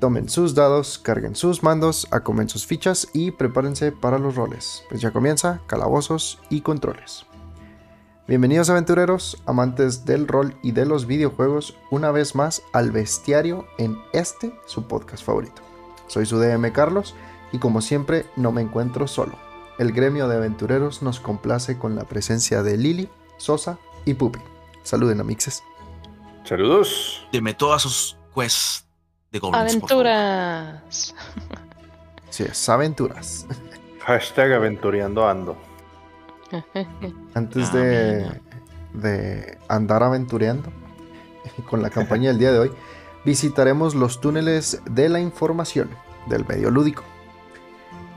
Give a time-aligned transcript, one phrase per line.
[0.00, 5.02] Tomen sus dados, carguen sus mandos, acomen sus fichas y prepárense para los roles, pues
[5.02, 7.26] ya comienza Calabozos y Controles.
[8.26, 13.98] Bienvenidos aventureros, amantes del rol y de los videojuegos, una vez más al bestiario en
[14.14, 15.60] este, su podcast favorito.
[16.06, 17.14] Soy su DM Carlos
[17.52, 19.34] y como siempre no me encuentro solo.
[19.78, 24.40] El gremio de aventureros nos complace con la presencia de Lili, Sosa y Pupi.
[24.82, 25.62] Saluden amixes.
[26.44, 27.28] Saludos.
[27.32, 28.89] Deme todas sus quests
[29.32, 29.60] de goblins.
[29.60, 31.14] Aventuras.
[32.30, 33.46] Sí, es aventuras.
[34.04, 35.56] Hashtag aventureando ando.
[37.34, 38.40] Antes Ah, de,
[38.94, 40.70] de andar aventureando
[41.70, 42.72] con la campaña del día de hoy,
[43.24, 45.90] visitaremos los túneles de la información
[46.26, 47.04] del medio lúdico.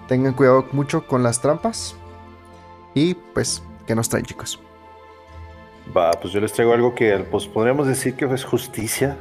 [0.08, 1.96] Tengan cuidado mucho con las trampas
[2.94, 4.60] y pues, ¿qué nos traen chicos?
[5.96, 9.18] Va, pues yo les traigo algo que pues podríamos decir que es justicia.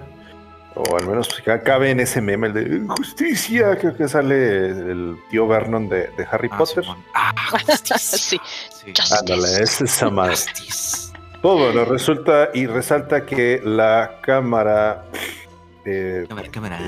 [0.75, 4.69] O al menos pues, que cabe en ese meme, el de justicia, creo que sale
[4.69, 6.83] el tío Vernon de, de Harry Ah, Potter.
[6.85, 7.05] Simón.
[7.15, 7.97] Ah, justicia.
[7.99, 8.41] Sí.
[8.71, 8.93] Sí.
[9.21, 10.33] Ándale, es esa madre.
[10.33, 11.13] Justice.
[11.43, 15.05] Pues bueno, resulta y resalta que la Cámara
[15.85, 16.79] eh, Cámara, cámara.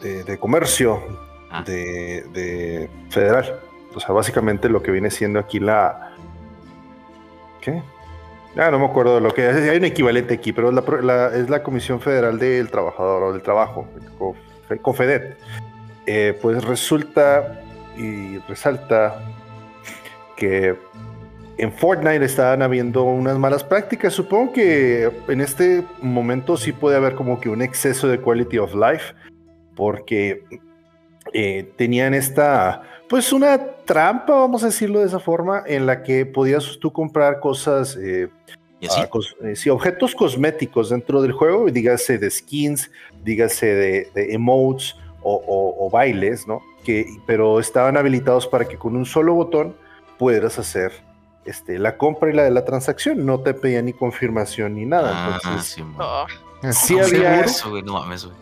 [0.00, 1.02] de, de Comercio
[1.50, 1.62] Ah.
[1.66, 3.60] de, de Federal,
[3.94, 6.12] o sea, básicamente lo que viene siendo aquí la...
[7.60, 7.82] ¿Qué?
[8.56, 11.48] Ah, no me acuerdo de lo que hay un equivalente aquí, pero es la, es
[11.48, 13.88] la Comisión Federal del Trabajador o del Trabajo,
[14.82, 15.38] COFEDET.
[16.06, 17.62] Eh, pues resulta
[17.96, 19.22] y resalta
[20.36, 20.74] que
[21.58, 24.12] en Fortnite estaban habiendo unas malas prácticas.
[24.12, 28.74] Supongo que en este momento sí puede haber como que un exceso de quality of
[28.74, 29.14] life,
[29.74, 30.42] porque
[31.32, 36.26] eh, tenían esta, pues una trampa, vamos a decirlo de esa forma, en la que
[36.26, 38.28] podías tú comprar cosas, eh,
[38.90, 42.90] ah, cos- eh, sí, objetos cosméticos dentro del juego, dígase de skins,
[43.24, 46.60] dígase de, de emotes o, o- o bailes, ¿no?
[46.84, 49.76] Que, pero estaban habilitados para que con un solo botón
[50.18, 50.92] pudieras hacer
[51.44, 53.24] este, la compra y la de la transacción.
[53.24, 55.10] No te pedía ni confirmación ni nada.
[55.14, 55.76] Ah, Entonces.
[55.98, 56.26] Oh,
[56.72, 57.82] Sí ¿Cómo había- eso, güey?
[57.82, 58.36] No mames, güey.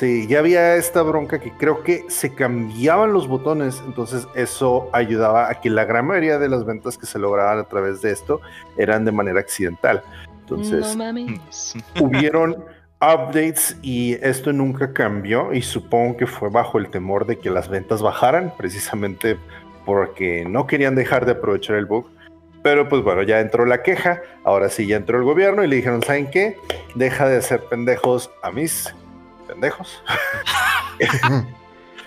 [0.00, 5.50] Sí, ya había esta bronca que creo que se cambiaban los botones, entonces eso ayudaba
[5.50, 8.40] a que la gran mayoría de las ventas que se lograban a través de esto
[8.78, 10.02] eran de manera accidental.
[10.40, 11.04] Entonces, no
[12.00, 12.64] hubieron
[13.02, 17.68] updates y esto nunca cambió y supongo que fue bajo el temor de que las
[17.68, 19.36] ventas bajaran, precisamente
[19.84, 22.06] porque no querían dejar de aprovechar el bug.
[22.62, 25.76] Pero pues bueno, ya entró la queja, ahora sí ya entró el gobierno y le
[25.76, 26.56] dijeron, ¿saben qué?
[26.94, 28.94] Deja de hacer pendejos a mis
[29.60, 30.02] pendejos.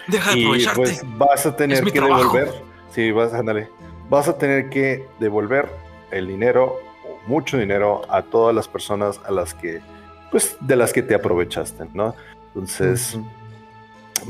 [0.08, 2.38] Deja de y pues vas a tener que trabajo.
[2.38, 2.64] devolver.
[2.91, 3.69] Sí, vas, ándale.
[4.09, 5.69] Vas a tener que devolver
[6.12, 9.81] el dinero o mucho dinero a todas las personas a las que,
[10.30, 12.16] pues, de las que te aprovechaste, ¿no?
[12.47, 13.18] Entonces,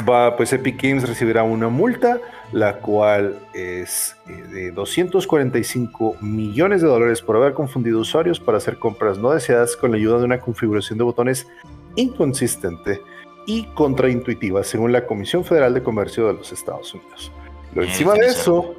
[0.07, 2.19] va, pues Epic Games recibirá una multa,
[2.51, 8.77] la cual es eh, de 245 millones de dólares por haber confundido usuarios para hacer
[8.77, 11.47] compras no deseadas con la ayuda de una configuración de botones
[11.95, 13.01] inconsistente
[13.45, 17.31] y contraintuitiva, según la Comisión Federal de Comercio de los Estados Unidos.
[17.73, 18.75] Lo Bien, encima de eso,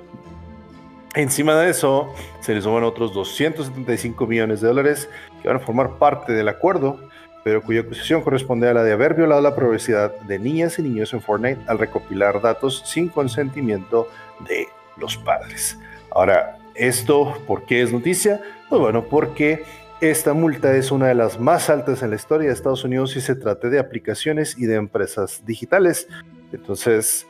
[1.15, 5.09] encima de eso, se le suman otros 275 millones de dólares
[5.43, 6.99] que van a formar parte del acuerdo,
[7.43, 11.13] pero cuya acusación corresponde a la de haber violado la privacidad de niñas y niños
[11.13, 14.09] en Fortnite al recopilar datos sin consentimiento
[14.49, 15.79] de los padres.
[16.11, 18.41] Ahora, ¿esto por qué es noticia?
[18.69, 19.65] Pues bueno, porque
[20.01, 23.21] esta multa es una de las más altas en la historia de Estados Unidos si
[23.21, 26.09] se trata de aplicaciones y de empresas digitales.
[26.53, 27.27] Entonces,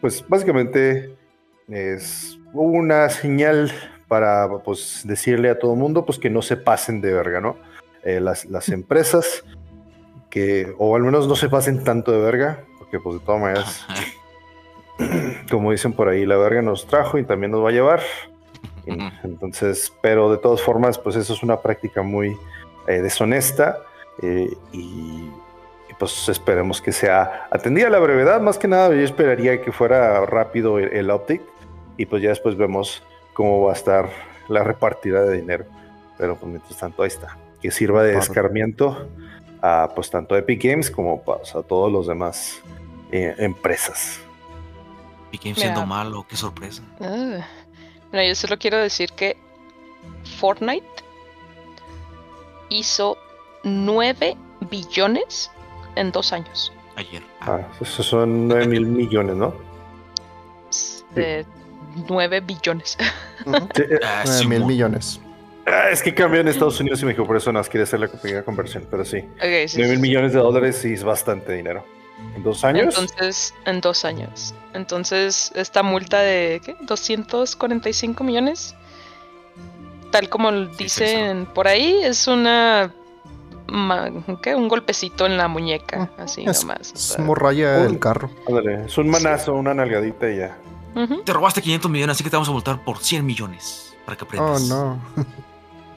[0.00, 1.16] pues básicamente
[1.68, 3.72] es una señal
[4.08, 7.56] para pues, decirle a todo el mundo pues, que no se pasen de verga, ¿no?
[8.02, 9.44] Eh, las, las empresas
[10.30, 13.86] que, o al menos no se pasen tanto de verga, porque pues de todas maneras,
[15.50, 18.00] como dicen por ahí, la verga nos trajo y también nos va a llevar.
[19.24, 22.36] Entonces, pero de todas formas, pues eso es una práctica muy
[22.86, 23.78] eh, deshonesta
[24.22, 28.40] eh, y, y, pues esperemos que sea atendida a la brevedad.
[28.40, 31.44] Más que nada, yo esperaría que fuera rápido el, el update
[31.96, 33.02] y pues ya después vemos
[33.32, 34.08] cómo va a estar
[34.48, 35.64] la repartida de dinero.
[36.18, 37.36] Pero pues mientras tanto, ahí está.
[37.60, 39.08] Que sirva de escarmiento
[39.62, 42.60] a pues tanto Epic Games como pues, a todos los demás
[43.10, 44.20] eh, empresas.
[45.32, 46.82] Y que siendo malo, qué sorpresa.
[47.00, 47.44] Ah.
[48.12, 49.36] Mira, yo solo quiero decir que
[50.38, 50.86] Fortnite
[52.68, 53.16] hizo
[53.64, 54.36] 9
[54.70, 55.50] billones
[55.96, 56.72] en dos años.
[56.96, 57.22] Ayer.
[57.40, 59.54] Ah, esos son 9 mil millones, ¿no?
[61.14, 61.44] De
[62.08, 62.96] 9 billones.
[63.44, 63.68] Ujú.
[63.74, 65.20] Sí, eh, Ah, Nueve mil millones.
[65.66, 68.08] ah, es que cambió en Estados Unidos y México, por eso nos quiere hacer la
[68.08, 69.18] pequeña conversión, pero sí.
[69.18, 71.84] Ok, sí, 9 mil sí, millones de dólares sí es bastante dinero.
[72.34, 72.94] ¿En dos años?
[72.98, 74.54] Entonces, en dos años.
[74.72, 76.76] Entonces, esta multa de ¿qué?
[76.82, 78.74] 245 millones,
[80.10, 82.92] tal como dicen por ahí, es una
[83.66, 84.10] ma-
[84.42, 84.54] ¿qué?
[84.54, 86.90] un golpecito en la muñeca, así Es, nomás.
[86.92, 87.24] o es sea.
[87.24, 88.30] morralla Un- el carro.
[88.48, 90.56] Ándale, es un manazo, una nalgadita y ya.
[91.26, 93.94] Te robaste 500 millones, así que te vamos a multar por 100 millones.
[94.06, 94.62] Para que Oh, aprendas.
[94.62, 94.98] no.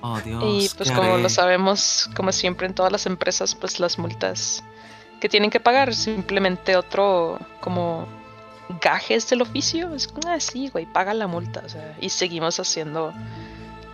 [0.01, 0.42] Oh, Dios.
[0.42, 1.21] Y pues ¿qué como haré?
[1.24, 4.63] lo sabemos, como siempre en todas las empresas, pues las multas
[5.19, 8.07] que tienen que pagar, simplemente otro como
[8.81, 9.94] gajes del oficio.
[9.94, 11.62] Es como, ah, sí, güey, paga la multa.
[11.66, 13.13] O sea, y seguimos haciendo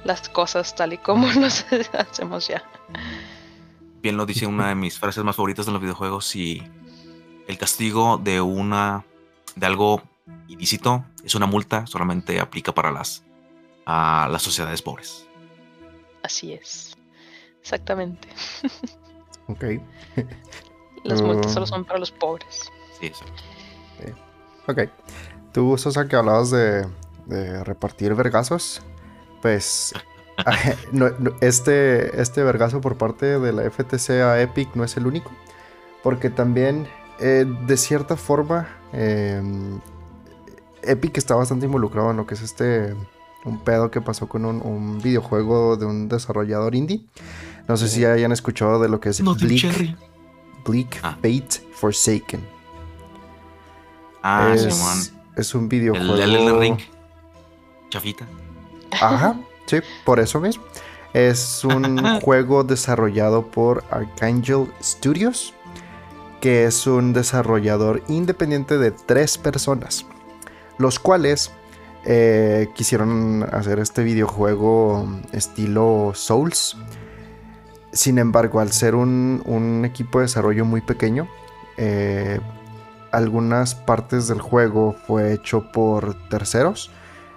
[0.03, 2.63] las cosas tal y como las hacemos ya.
[4.01, 6.63] Bien lo dice una de mis frases más favoritas de los videojuegos y
[7.47, 9.03] el castigo de una
[9.55, 10.03] de algo
[10.47, 13.23] ilícito es una multa, solamente aplica para las
[13.85, 15.27] a las sociedades pobres.
[16.23, 16.95] Así es.
[17.61, 18.27] Exactamente.
[19.47, 19.63] Ok.
[21.05, 21.53] Las multas Mm.
[21.53, 22.71] solo son para los pobres.
[22.99, 23.41] Sí, exacto.
[24.67, 24.89] Ok.
[25.51, 26.85] Tú, Sosa, que hablabas de,
[27.27, 28.81] de repartir vergazos,
[29.41, 29.93] pues
[30.91, 35.05] no- no, este, este vergazo por parte de la FTC a Epic no es el
[35.07, 35.31] único,
[36.03, 36.87] porque también,
[37.19, 39.41] eh, de cierta forma, eh,
[40.83, 42.95] Epic está bastante involucrado en lo que es este,
[43.45, 47.05] un pedo que pasó con un, un videojuego de un desarrollador indie.
[47.67, 49.95] No sé si hayan escuchado de lo que es Bleak, cherry.
[50.65, 51.15] Bleak Ah.
[51.15, 52.45] Fate Forsaken.
[54.23, 54.97] Ah, es, Simón.
[55.35, 56.15] es un El videojuego.
[56.15, 56.77] Elden Ring.
[57.89, 58.25] Chafita.
[58.91, 60.63] Ajá, sí, por eso mismo.
[61.13, 65.53] Es un juego desarrollado por Archangel Studios,
[66.41, 70.05] que es un desarrollador independiente de tres personas,
[70.77, 71.51] los cuales
[72.05, 76.75] eh, quisieron hacer este videojuego estilo Souls.
[77.95, 81.29] Sin embargo, al ser un, un equipo de desarrollo muy pequeño,
[81.77, 82.39] eh,
[83.11, 86.91] algunas partes del juego fue hecho por terceros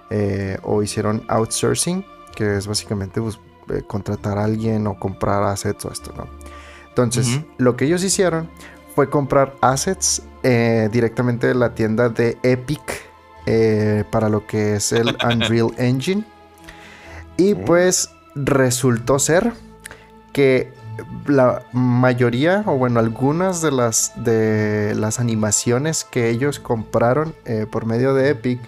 [0.09, 2.03] eh, o hicieron outsourcing,
[2.35, 3.39] que es básicamente pues,
[3.69, 6.27] eh, contratar a alguien o comprar assets o esto, ¿no?
[6.89, 8.49] Entonces, lo que ellos hicieron
[8.93, 12.81] fue comprar assets eh, directamente de la tienda de Epic
[14.11, 16.25] para lo que es el Unreal Engine.
[17.37, 17.63] Y Mm.
[17.65, 19.53] pues resultó ser
[20.31, 20.71] que
[21.27, 27.85] la mayoría, o bueno, algunas de las, de las animaciones que ellos compraron eh, por
[27.85, 28.59] medio de Epic,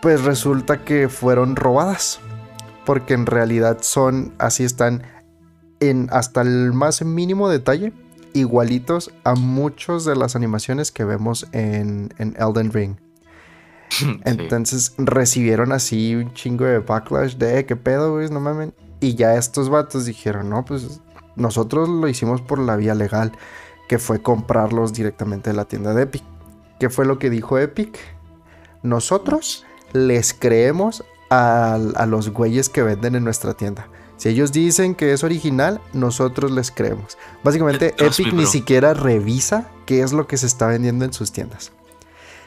[0.00, 2.20] pues resulta que fueron robadas.
[2.84, 5.04] Porque en realidad son, así están,
[5.78, 7.92] en hasta el más mínimo detalle,
[8.34, 12.96] igualitos a muchas de las animaciones que vemos en, en Elden Ring.
[13.92, 14.18] Sí.
[14.24, 18.72] Entonces recibieron así un chingo de backlash de "Eh, qué pedo, güey, no mamen.
[19.02, 21.00] Y ya estos vatos dijeron, no, pues
[21.34, 23.32] nosotros lo hicimos por la vía legal,
[23.88, 26.22] que fue comprarlos directamente de la tienda de Epic.
[26.78, 27.98] ¿Qué fue lo que dijo Epic?
[28.84, 33.88] Nosotros les creemos a, a los güeyes que venden en nuestra tienda.
[34.18, 37.18] Si ellos dicen que es original, nosotros les creemos.
[37.42, 41.72] Básicamente, Epic ni siquiera revisa qué es lo que se está vendiendo en sus tiendas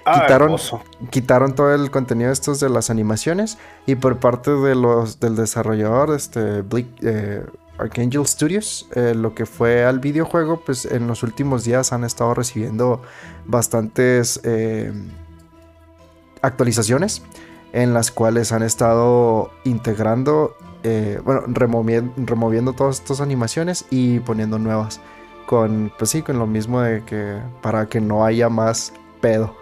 [0.07, 0.81] Ah, Quitaron- hermoso.
[1.09, 3.57] quitaron todo el contenido estos de las animaciones
[3.87, 7.43] y por parte de los del desarrollador este Bleak, eh,
[7.79, 12.35] Archangel Studios eh, lo que fue al videojuego pues en los últimos días han estado
[12.35, 13.01] recibiendo
[13.47, 14.93] bastantes eh,
[16.41, 17.23] actualizaciones
[17.73, 24.59] en las cuales han estado integrando eh, bueno removiendo, removiendo todas estas animaciones y poniendo
[24.59, 25.01] nuevas
[25.47, 29.55] con pues sí con lo mismo de que para que no haya más pedo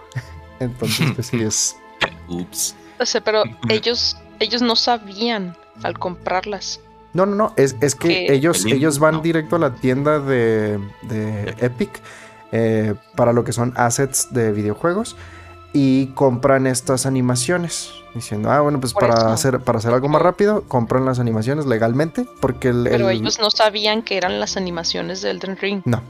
[0.64, 1.76] entonces pues sí es
[2.28, 2.76] Ups.
[3.00, 6.80] O sea, pero ellos, ellos no sabían al comprarlas.
[7.14, 9.22] No, no, no, es, es que ellos, El ellos van no.
[9.22, 12.02] directo a la tienda de, de Epic
[12.52, 15.16] eh, para lo que son assets de videojuegos
[15.74, 17.92] y compran estas animaciones.
[18.16, 19.28] Diciendo, ah, bueno, pues Por para eso.
[19.30, 22.84] hacer, para hacer algo más rápido, compran las animaciones legalmente porque el...
[22.90, 25.82] Pero el- ellos no sabían que eran las animaciones de Elden Ring.
[25.86, 26.02] No.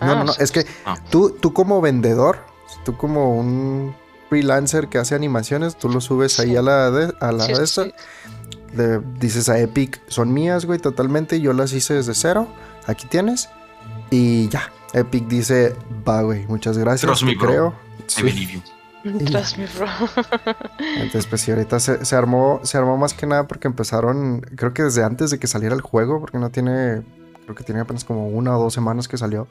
[0.00, 0.96] Ah, No, no, no, o sea, es que Ah.
[1.10, 2.40] tú, tú como vendedor,
[2.84, 3.94] tú como un
[4.28, 6.56] freelancer que hace animaciones, tú lo subes ahí Sí.
[6.56, 7.92] a la de, a la sí, de esta, sí.
[8.74, 12.46] le dices a Epic, son mías, güey, totalmente, yo las hice desde cero,
[12.86, 13.48] aquí tienes,
[14.10, 14.70] y ya.
[14.94, 15.74] Epic dice,
[16.06, 17.74] va, güey, muchas gracias, Trust me, creo.
[18.00, 18.22] I Sí.
[18.22, 18.62] believe you.
[19.26, 19.86] Trust me, bro.
[20.96, 24.72] Entonces, pues sí, ahorita se, se armó, se armó más que nada porque empezaron, creo
[24.74, 27.02] que desde antes de que saliera el juego, porque no tiene,
[27.44, 29.46] creo que tiene apenas como una o dos semanas que salió.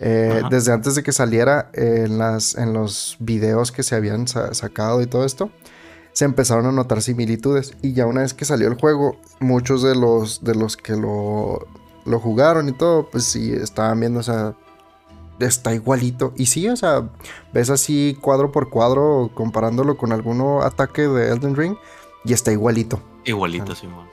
[0.00, 4.28] Eh, desde antes de que saliera eh, en, las, en los videos que se habían
[4.28, 5.50] sa- sacado y todo esto,
[6.12, 7.74] se empezaron a notar similitudes.
[7.82, 11.66] Y ya una vez que salió el juego, muchos de los, de los que lo,
[12.04, 14.54] lo jugaron y todo, pues sí, estaban viendo, o sea,
[15.40, 16.32] está igualito.
[16.36, 17.08] Y sí, o sea,
[17.52, 21.76] ves así cuadro por cuadro comparándolo con alguno ataque de Elden Ring
[22.24, 23.00] y está igualito.
[23.24, 24.06] Igualito, Simón.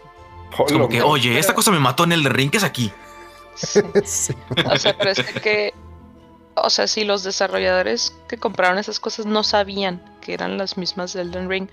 [0.58, 2.91] Oh, Es como que, oye, esta cosa me mató en el ring, ¿qué es aquí?
[3.55, 3.79] Sí.
[4.03, 4.33] Sí.
[4.71, 5.74] O sea, pero es que,
[6.55, 11.13] o sea, si los desarrolladores que compraron esas cosas no sabían que eran las mismas
[11.13, 11.67] de Elden Ring,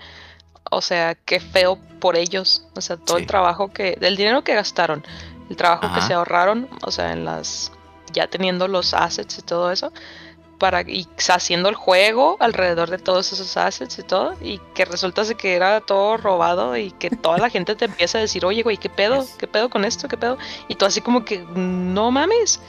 [0.71, 2.65] o sea, qué feo por ellos.
[2.75, 3.23] O sea, todo Sí.
[3.23, 5.03] el trabajo que, del dinero que gastaron,
[5.49, 7.71] el trabajo que se ahorraron, o sea, en las,
[8.13, 9.91] ya teniendo los assets y todo eso,
[10.63, 15.21] para, y haciendo el juego alrededor de todos esos assets y todo, y que resulta
[15.35, 18.77] que era todo robado y que toda la gente te empieza a decir, oye, güey,
[18.77, 19.27] ¿qué pedo?
[19.37, 20.07] ¿Qué pedo con esto?
[20.07, 20.37] ¿Qué pedo?
[20.69, 22.61] Y tú así como que, no mames.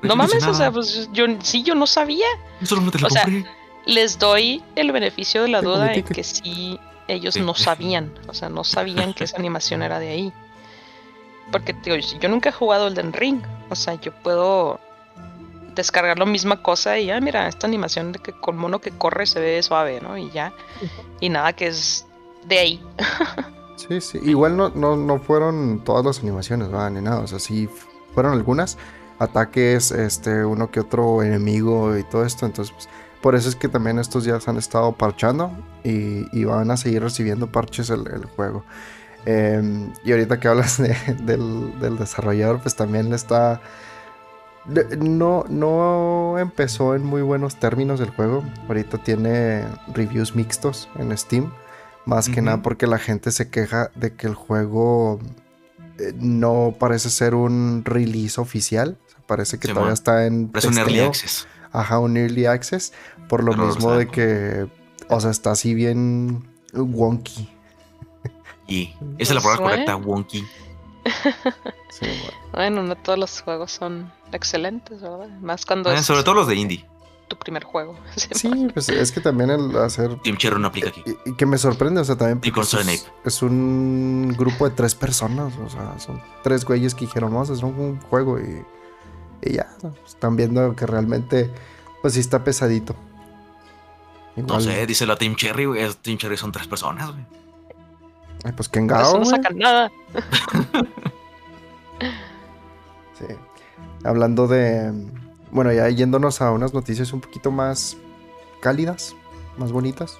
[0.00, 2.28] No Yo no mames, o sea, pues yo sí, yo no sabía.
[2.62, 3.44] Solo no te lo o sea, compré.
[3.84, 6.78] Les doy el beneficio de la duda en que sí,
[7.08, 8.14] ellos no sabían.
[8.28, 10.32] O sea, no sabían que esa animación era de ahí.
[11.50, 13.42] Porque tío, yo nunca he jugado Elden Ring.
[13.70, 14.78] O sea, yo puedo
[15.80, 19.26] descargar la misma cosa y ya, mira, esta animación de que con mono que corre
[19.26, 20.16] se ve suave, ¿no?
[20.16, 20.52] Y ya.
[21.20, 22.06] Y nada que es
[22.46, 22.86] de ahí.
[23.76, 24.18] Sí, sí.
[24.22, 26.88] Igual no, no, no fueron todas las animaciones, ¿va?
[26.90, 27.20] Ni nada.
[27.20, 27.68] O sea, sí
[28.14, 28.76] fueron algunas.
[29.18, 32.46] Ataques, este, uno que otro enemigo y todo esto.
[32.46, 32.88] Entonces, pues,
[33.22, 35.50] por eso es que también estos ya se han estado parchando.
[35.84, 38.64] Y, y van a seguir recibiendo parches el, el juego.
[39.26, 43.60] Em, y ahorita que hablas de- del, del desarrollador, pues también le está.
[44.98, 48.44] No, no empezó en muy buenos términos el juego.
[48.68, 51.52] Ahorita tiene reviews mixtos en Steam.
[52.06, 55.20] Más que nada porque la gente se queja de que el juego
[55.98, 58.98] eh, no parece ser un release oficial.
[59.06, 61.46] O sea, parece que todavía está en Pero es un early access.
[61.72, 62.92] Ajá, un early access.
[63.28, 64.66] Por lo Pero, mismo de que,
[65.08, 67.48] o sea, está así bien wonky.
[68.66, 70.44] Y esa es la palabra correcta, wonky.
[71.90, 72.40] Sí, bueno.
[72.52, 75.28] Bueno, no todos los juegos son excelentes, ¿verdad?
[75.40, 76.84] Más cuando Eh, es sobre todo los de indie.
[77.28, 77.96] tu primer juego.
[78.16, 81.02] Sí, pues es que también el hacer Team Cherry no aplica aquí.
[81.06, 83.02] Y, y que me sorprende, o sea, también Y con es, Sonic.
[83.24, 87.52] es un grupo de tres personas, o sea, son tres güeyes que dijeron, vamos a
[87.52, 88.64] hacer un juego y,
[89.42, 89.68] y ya,
[90.04, 91.52] están viendo que realmente,
[92.02, 92.96] pues sí está pesadito.
[94.36, 95.82] No sé, dice la Team Cherry, güey.
[95.82, 97.24] es- Team Cherry son tres personas, güey.
[98.44, 99.90] ay, pues Kengao, eso no sacan nada.
[103.20, 103.34] Sí.
[104.02, 104.92] Hablando de,
[105.52, 107.96] bueno, ya yéndonos a unas noticias un poquito más
[108.60, 109.14] cálidas,
[109.58, 110.18] más bonitas.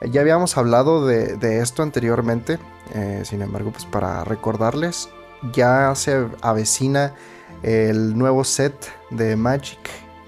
[0.00, 2.58] Eh, Ya habíamos hablado de, de esto anteriormente,
[2.94, 5.08] eh, sin embargo, pues para recordarles,
[5.52, 7.14] ya se avecina
[7.62, 8.74] el nuevo set
[9.10, 9.78] de Magic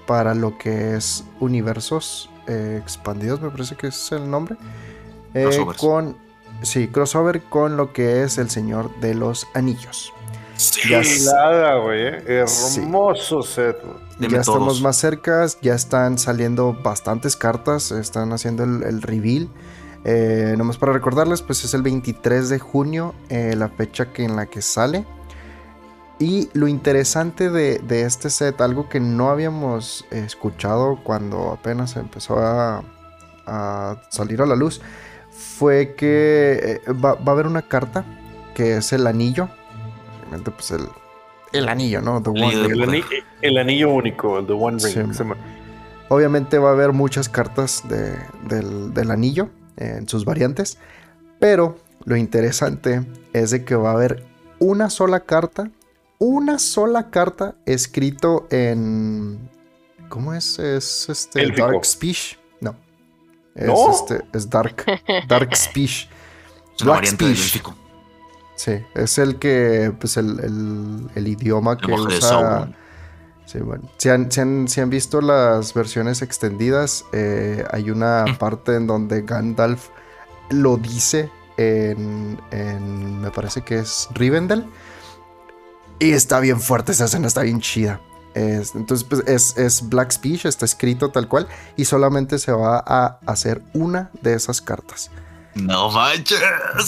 [0.05, 4.55] para lo que es universos eh, expandidos, me parece que es el nombre.
[5.33, 6.17] Eh, con,
[6.61, 10.13] sí, crossover con lo que es el Señor de los Anillos.
[10.57, 10.89] Sí.
[10.89, 12.01] Ya güey.
[12.05, 12.43] eh.
[12.47, 12.81] Sí.
[12.81, 13.77] Hermoso set,
[14.19, 14.81] ya estamos todos.
[14.81, 19.49] más cerca, ya están saliendo bastantes cartas, están haciendo el, el reveal.
[20.03, 24.35] Eh, nomás para recordarles, pues es el 23 de junio, eh, la fecha que, en
[24.35, 25.05] la que sale.
[26.19, 32.39] Y lo interesante de, de este set, algo que no habíamos escuchado cuando apenas empezó
[32.39, 32.83] a,
[33.45, 34.81] a salir a la luz,
[35.29, 38.03] fue que va, va a haber una carta
[38.55, 39.49] que es el anillo.
[40.27, 40.87] Obviamente, pues el,
[41.53, 42.21] el anillo, ¿no?
[42.21, 42.81] The El anillo One de Ring.
[42.83, 43.03] El, ani-
[43.41, 45.07] el anillo único, el de One Ring.
[45.09, 45.35] Sí, se me-
[46.09, 48.17] Obviamente va a haber muchas cartas de-
[48.47, 50.77] del, del anillo en sus variantes.
[51.39, 54.25] Pero lo interesante es de que va a haber
[54.59, 55.69] una sola carta.
[56.19, 59.49] Una sola carta escrito en.
[60.09, 60.57] ¿Cómo es?
[60.57, 61.41] Es este.
[61.43, 61.67] Élfico.
[61.67, 62.37] Dark Speech.
[62.59, 62.75] No.
[63.53, 63.91] Es ¿No?
[63.91, 64.21] este.
[64.33, 64.83] Es Dark.
[65.27, 66.09] Dark Speech.
[66.83, 67.61] Black Speech.
[68.57, 68.73] Sí.
[68.95, 69.93] Es el que.
[69.97, 71.85] Pues el, el- el idioma que
[72.17, 72.67] usa.
[73.45, 73.89] Sí, bueno.
[73.97, 78.87] Si han, si han- si han visto las versiones extendidas, eh, hay una parte en
[78.87, 79.87] donde Gandalf
[80.49, 84.65] lo dice en, en- me parece que es Rivendell.
[85.99, 88.01] Y está bien fuerte esa escena, está bien chida.
[88.33, 91.47] Es- entonces, pues es, es Black Speech, está escrito tal cual.
[91.77, 95.09] Y solamente se va a hacer una de esas cartas.
[95.63, 96.41] No manches.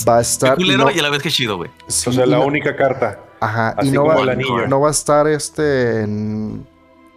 [0.08, 0.62] Va a Qué estar.
[0.62, 1.70] y no- y a la vez que chido, güey.
[1.88, 3.20] sí, o sea, la no- única carta.
[3.42, 4.68] Ajá, y no como va, el anillo.
[4.68, 6.68] no va a estar este en,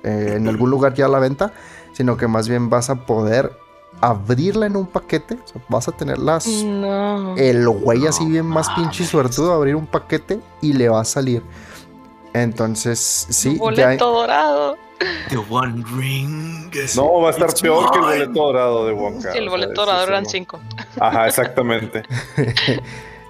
[0.04, 1.52] eh, en algún lugar ya a la venta,
[1.94, 3.52] sino que más bien vas a poder
[4.00, 5.34] abrirla en un paquete.
[5.34, 7.36] o sea, vas a tener las, No.
[7.36, 11.04] el güey así No bien más pinche suertudo, abrir un paquete y le va a
[11.04, 11.42] salir.
[12.34, 14.76] Entonces, sí, ya, boleto dorado.
[15.28, 16.70] The One Ring.
[16.96, 19.32] No, va a estar It's peor que el boleto dorado de Wonka.
[19.32, 20.60] Sí, el o sea, boleto dorado eran cinco.
[20.98, 22.02] Ajá, exactamente.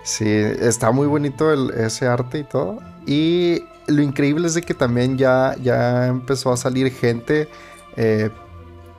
[0.03, 2.79] sí, está muy bonito el- ese arte y todo.
[3.07, 7.49] Y lo increíble es de que también ya, ya empezó a salir gente
[7.97, 8.31] eh,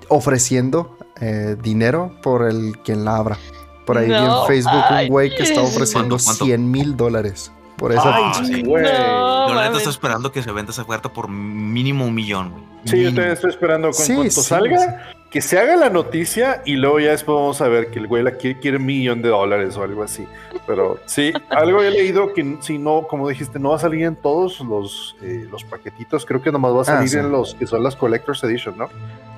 [0.09, 3.37] ofreciendo eh, dinero por el quien la abra.
[3.85, 6.45] Por ahí vi en No Facebook un güey que está ofreciendo ¿Cuánto, cuánto?
[6.45, 7.51] 100 mil dólares
[7.83, 8.81] por esa Ay, sí, güey.
[8.81, 12.51] No, Yo la neta estoy esperando que se venda esa oferta por mínimo un millón,
[12.51, 12.63] güey.
[12.85, 16.61] Sí, yo también estoy esperando con Sí, cuanto sí, salga, que se haga la noticia
[16.65, 19.21] y luego ya después vamos a ver que el güey la quiere, quiere un millón
[19.21, 20.25] de dólares o algo así.
[20.65, 24.15] Pero sí, algo he leído que si no, como dijiste, no va a salir en
[24.15, 27.17] todos los, eh, los paquetitos, creo que nomás va a salir sí.
[27.17, 28.87] en los que son las Collector's Edition, ¿no?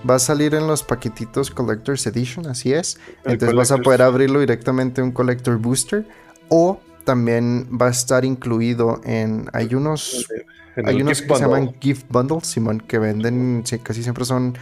[0.07, 2.99] Va a salir en los paquetitos Collector's Edition, así es.
[3.23, 6.05] El Entonces vas a poder abrirlo directamente en un Collector Booster.
[6.47, 9.47] O también va a estar incluido en.
[9.53, 10.27] Hay unos.
[10.75, 13.61] En Hay unos que se llaman gift bundles, Simón, que venden.
[13.65, 14.57] sí, casi siempre son.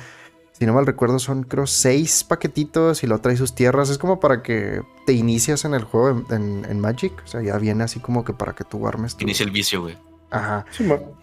[0.52, 3.90] Si no mal recuerdo, son creo seis paquetitos y lo trae sus tierras.
[3.90, 7.14] Es como para que te inicias en el juego en, en- en Magic.
[7.24, 9.24] O sea, ya viene así como que para que tú armes tu.
[9.24, 9.98] Inicia el vicio, güey.
[10.30, 10.66] Ajá.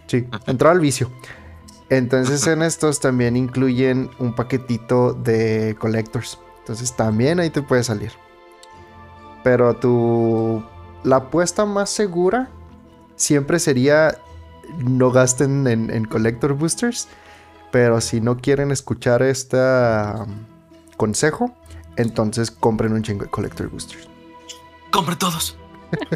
[0.09, 1.11] Sí, entrar al vicio.
[1.89, 6.39] Entonces en estos también incluyen un paquetito de collectors.
[6.61, 8.13] Entonces también ahí te puede salir.
[9.43, 10.63] Pero tu...
[11.05, 12.49] La apuesta más segura
[13.17, 14.17] siempre sería
[14.79, 17.09] no gasten en, en collector boosters.
[17.71, 20.45] Pero si no quieren escuchar este um,
[20.97, 21.53] consejo,
[21.97, 24.09] entonces compren un chingo de collector boosters.
[24.91, 25.57] ¡Compre todos!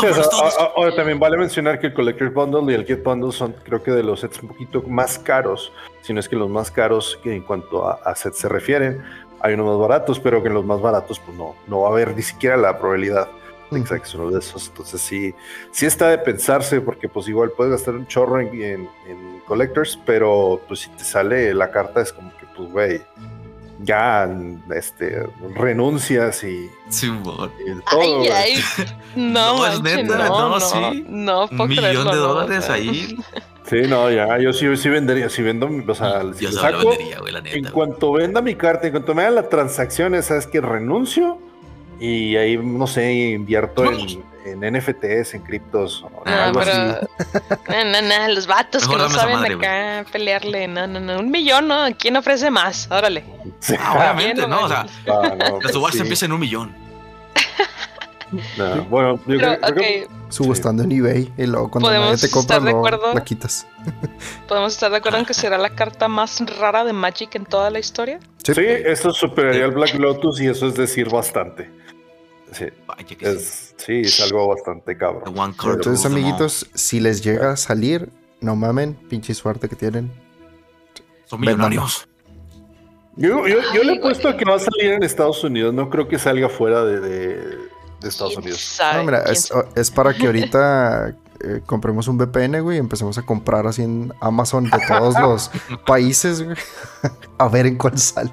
[0.01, 0.59] Sí, o sea, ¡Cómpralos todos!
[0.59, 3.57] a- a- ahora también vale mencionar que el Collector's Bundle y el Gift Bundle son,
[3.65, 5.73] creo que de los sets un poquito más caros,
[6.03, 9.03] si no es que los más caros que en cuanto a, a sets se refieren.
[9.41, 11.91] Hay unos más baratos, pero que en los más baratos, pues no, no va a
[11.93, 13.29] haber ni siquiera la probabilidad
[13.87, 14.69] saques uno de esos.
[14.69, 15.35] Entonces, sí,
[15.73, 19.99] sí está de pensarse, porque pues igual puedes gastar un chorro en, en- en Collectors,
[20.07, 23.03] pero pues si te sale la carta, es como que, pues, güey,
[23.81, 24.31] ya
[24.75, 27.51] este, renuncias y, Sí, y todo.
[28.01, 28.55] Ay, ay.
[29.17, 31.05] No, No, es neta, no, no, no, sí.
[31.09, 33.17] no Un millón de no, dólares ahí.
[33.69, 37.19] Sí, no, ya, yo sí, sí vendería, si vendo, o sea, si Yo saco, vendería,
[37.21, 37.59] güey, la en neta.
[37.61, 37.73] güey.
[37.73, 41.39] cuanto venda mi carta, en cuanto me hagan la transacción, sabes que renuncio
[42.01, 44.23] y ahí, no sé, invierto en,
[44.63, 46.73] en NFTs, en criptos o No, algo pero.
[46.73, 47.07] así.
[47.69, 50.69] No, no, no, los vatos Mejor que no saben madre, acá pelearle.
[50.69, 51.19] No, no, no.
[51.21, 51.87] Un millón, ¿no?
[51.99, 52.89] ¿Quién ofrece más?
[52.91, 53.25] Órale.
[53.61, 53.75] Sí.
[53.79, 54.65] Ah, obviamente, Bien, ¿no?
[54.65, 56.03] O sea, Ah, no, la pues subasta sí.
[56.03, 56.75] empieza en un millón.
[58.59, 62.09] No, bueno, yo Pero, creo- creo que- ok, Subastando en eBay y luego cuando Podemos
[62.09, 63.15] nadie te compra estar de lo- acuerdo.
[63.15, 63.69] la quitas.
[64.49, 67.71] podemos estar de acuerdo en que será la carta más rara de Magic en toda
[67.71, 68.19] la historia.
[68.43, 71.71] sí, esto superaría al Black Lotus y eso es decir bastante.
[72.55, 73.25] Sí, Vaya que sí.
[73.27, 75.35] es, sí, es algo bastante cabrón.
[75.37, 78.09] Entonces, amiguitos, si les llega a salir,
[78.41, 80.13] no mamen, pinche suerte que tienen.
[81.27, 82.09] Son millonarios.
[83.17, 84.35] Yo, yo, yo le he puesto güey.
[84.35, 87.59] a que va a salir en Estados Unidos, no creo que salga fuera de, de-
[88.01, 88.79] de Estados ¿Quién Unidos.
[88.95, 93.17] No, mira, ¿Quién es, es para que ahorita eh, compremos un VPN, güey, y empecemos
[93.19, 95.51] a comprar así en Amazon de todos los
[95.87, 96.57] países, güey.
[97.39, 98.31] A ver en cuál sale.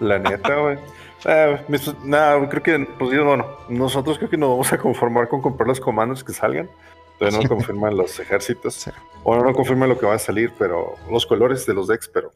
[0.00, 0.78] La neta, güey.
[1.24, 5.28] Eh, mis- nada, creo que, pues yo, bueno, nosotros creo que nos vamos a conformar
[5.28, 6.68] con comprar los comandos que salgan.
[7.18, 8.74] Todavía no confirman los ejércitos.
[8.74, 8.90] Sí.
[9.24, 12.30] Bueno, no confirman lo que va a salir, pero los colores de los decks, pero.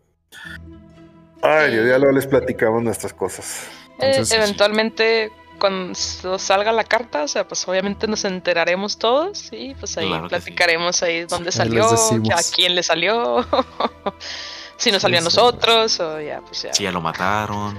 [1.43, 3.69] Ay, ya luego les platicamos nuestras cosas.
[3.99, 4.35] Eh, Entonces, sí.
[4.37, 5.95] eventualmente, cuando
[6.39, 10.37] salga la carta, o sea, pues obviamente nos enteraremos todos y pues ahí Claro que
[10.37, 10.43] sí.
[10.43, 13.45] platicaremos ahí dónde salió, a quién le salió,
[14.77, 15.37] si nos salió a Sí, sí.
[15.37, 16.73] nosotros o ya, pues ya.
[16.75, 17.79] Si ya lo mataron,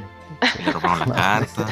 [0.63, 1.67] le robaron la carta,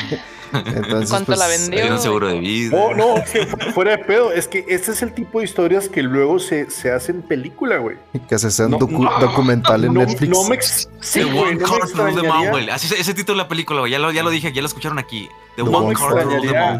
[0.51, 1.75] Entonces, ¿Cuánto la pues, vendió?
[1.75, 2.75] le dieron seguro de vida.
[2.75, 5.45] No, no, es que fu- fuera de pedo, es que este es el tipo de
[5.45, 7.97] historias que luego se, se hacen película, güey.
[8.27, 10.29] que se un No, docu- no, documental en Netflix.
[10.31, 12.73] No me, ex- sí, The güey, One no me extrañaría-.
[12.73, 13.91] Así es ese título de la película, güey.
[13.91, 15.29] Ya lo, ya lo dije, ya lo escucharon aquí.
[15.55, 15.93] The No One me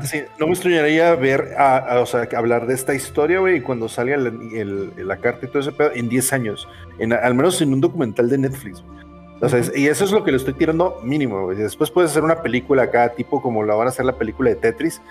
[0.08, 3.62] sí, no me extrañaría ver, a, a- o sea, hablar de esta historia, güey, y
[3.62, 4.26] cuando salga el-
[4.56, 7.82] el- la carta y todo ese pedo, en 10 años, en, al menos en un
[7.82, 8.82] documental de Netflix.
[8.82, 9.00] güey.
[9.42, 11.58] O sea, es- y eso es lo que le estoy tirando mínimo, güey.
[11.58, 14.56] Después puedes hacer una película acá, tipo como la van a hacer la película de
[14.58, 15.02] Tetris,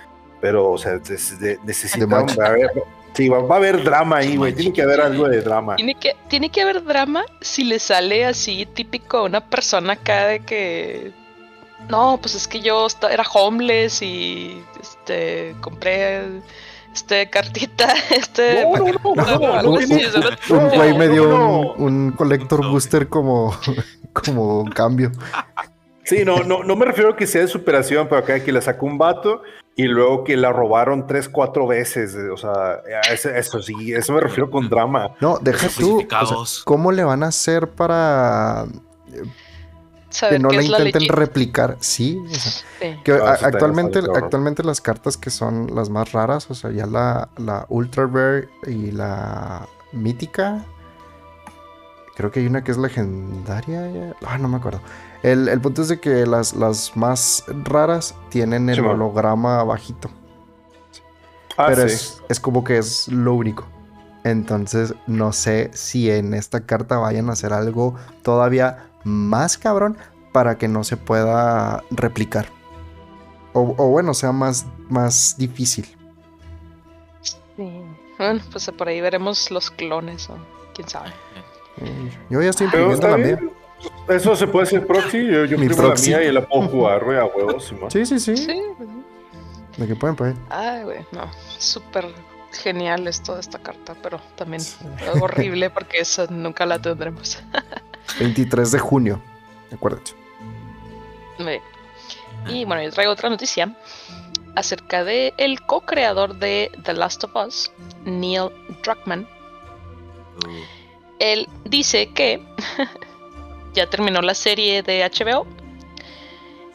[0.41, 2.38] pero, o sea, des- de- necesita De Magic.
[2.38, 2.71] va a haber,
[3.14, 4.53] sí, va, va a haber drama ahí, güey.
[4.55, 5.77] Tiene que haber algo de drama.
[5.77, 10.27] Tiene que, tiene que haber drama si le sale así típico a una persona acá
[10.27, 11.12] de que
[11.88, 16.23] no, pues es que yo era homeless y este compré
[16.99, 18.77] este cartita, este No,
[19.15, 23.55] no, no, Un güey me dio un, un collector booster como,
[24.13, 25.13] como cambio.
[26.05, 28.63] Sí, no, no, no me refiero a que sea de superación, pero acá que le
[28.63, 29.43] sacó un vato
[29.77, 32.15] y luego que la robaron tres, cuatro veces.
[32.15, 32.81] eh, O sea,
[33.13, 35.11] eso, eso sí, eso me refiero con drama.
[35.21, 35.69] No, deja tú.
[35.69, 36.63] o sea, Justificados.
[36.65, 38.65] ¿Cómo le van a hacer para
[40.31, 41.77] que no qué la intenten replicar?
[41.81, 43.01] Sí, o sea, Sí.
[43.05, 47.29] que Ah, actualmente, actualmente las cartas que son las más raras, o sea, ya la,
[47.37, 50.64] la ultra rare y la mítica.
[52.16, 54.14] Creo que hay una que es legendaria.
[54.27, 54.81] Ah, no me acuerdo.
[55.23, 58.92] El, el punto es de que las, las más raras tienen el Sí, man.
[58.92, 60.11] holograma bajito.
[61.57, 61.94] Ah, pero sí.
[61.94, 63.66] es, es como que es lo único.
[64.25, 69.97] Entonces, no sé si en esta carta vayan a hacer algo todavía más cabrón
[70.33, 72.47] para que no se pueda replicar.
[73.53, 75.87] O, o bueno, sea más, más difícil.
[77.23, 77.83] Sí.
[78.19, 80.37] Bueno, pues por ahí veremos los clones o
[80.75, 81.11] quién sabe.
[81.81, 83.39] Eh, Yo ya estoy imprimiendo la mía.
[84.09, 85.25] Eso se puede hacer proxy.
[85.27, 86.11] Yo, yo Mi imprimo proxy.
[86.11, 87.73] la mía y la puedo jugar, güey, a huevos.
[87.91, 88.37] Sí, sí, sí.
[88.37, 88.61] Sí.
[89.77, 90.37] De que pueden, pueden.
[90.51, 91.31] Ay, güey, no.
[91.59, 92.07] Súper
[92.53, 94.63] genial es toda esta carta, pero también
[95.21, 97.41] horrible porque esa nunca la tendremos.
[98.18, 99.21] 23 de junio.
[99.73, 100.12] Acuérdate.
[101.38, 101.62] Muy bien.
[102.49, 103.75] Y bueno, yo traigo otra noticia
[104.55, 107.71] acerca de el co-creador de The Last of Us,
[108.05, 108.51] Neil
[108.83, 109.27] Druckmann.
[111.18, 112.42] Él dice que
[113.75, 115.47] ya terminó la serie de HBO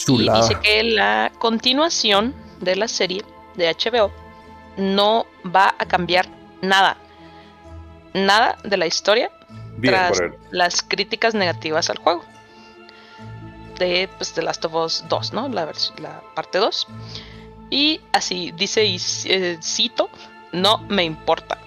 [0.08, 3.24] y dice que la continuación de la serie
[3.56, 4.12] de HBO
[4.78, 6.28] no va a cambiar
[6.62, 6.98] nada.
[8.14, 9.32] Nada de la historia
[9.78, 10.34] Bien tras por él.
[10.52, 12.24] las críticas negativas al juego.
[13.80, 15.50] De pues, The Last of Us 2, ¿no?
[15.50, 16.88] La, la parte 2.
[17.70, 20.10] Y así dice, y eh, cito,
[20.52, 21.58] no me importa.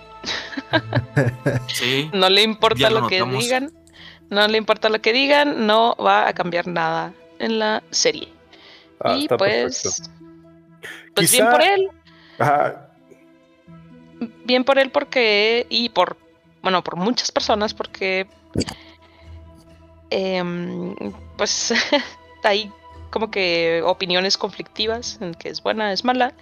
[1.69, 3.73] sí, No le importa Ya lo lo que digan.
[4.31, 5.67] No le importa lo que digan.
[5.67, 8.29] No va a cambiar nada en la serie.
[9.01, 9.83] Ah, y pues.
[9.83, 10.11] perfecto.
[11.15, 11.89] Pues Quizá- bien por él.
[12.39, 12.89] Ajá.
[14.45, 15.67] Bien por él porque.
[15.69, 16.17] Y por.
[16.67, 18.27] Bueno, por muchas personas porque.
[20.11, 20.97] em,
[21.37, 21.73] pues
[22.43, 22.73] hay
[23.13, 26.35] como que opiniones conflictivas en que es buena, es mala.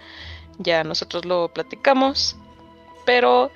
[0.57, 2.37] Ya nosotros lo platicamos.
[3.05, 3.51] Pero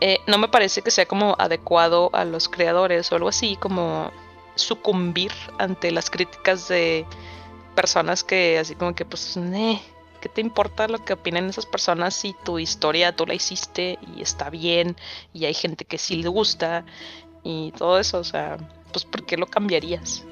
[0.00, 4.10] eh, no me parece que sea como adecuado a los creadores o algo así, como
[4.54, 7.04] sucumbir ante las críticas de
[7.74, 9.82] personas que así como que pues, eh,
[10.24, 14.22] ¿qué te importa lo que opinen esas personas si tu historia tú la hiciste y
[14.22, 14.96] está bien
[15.34, 16.86] y hay gente que sí le gusta
[17.42, 18.20] y todo eso?
[18.20, 18.56] O sea,
[18.90, 20.24] pues ¿por qué lo cambiarías?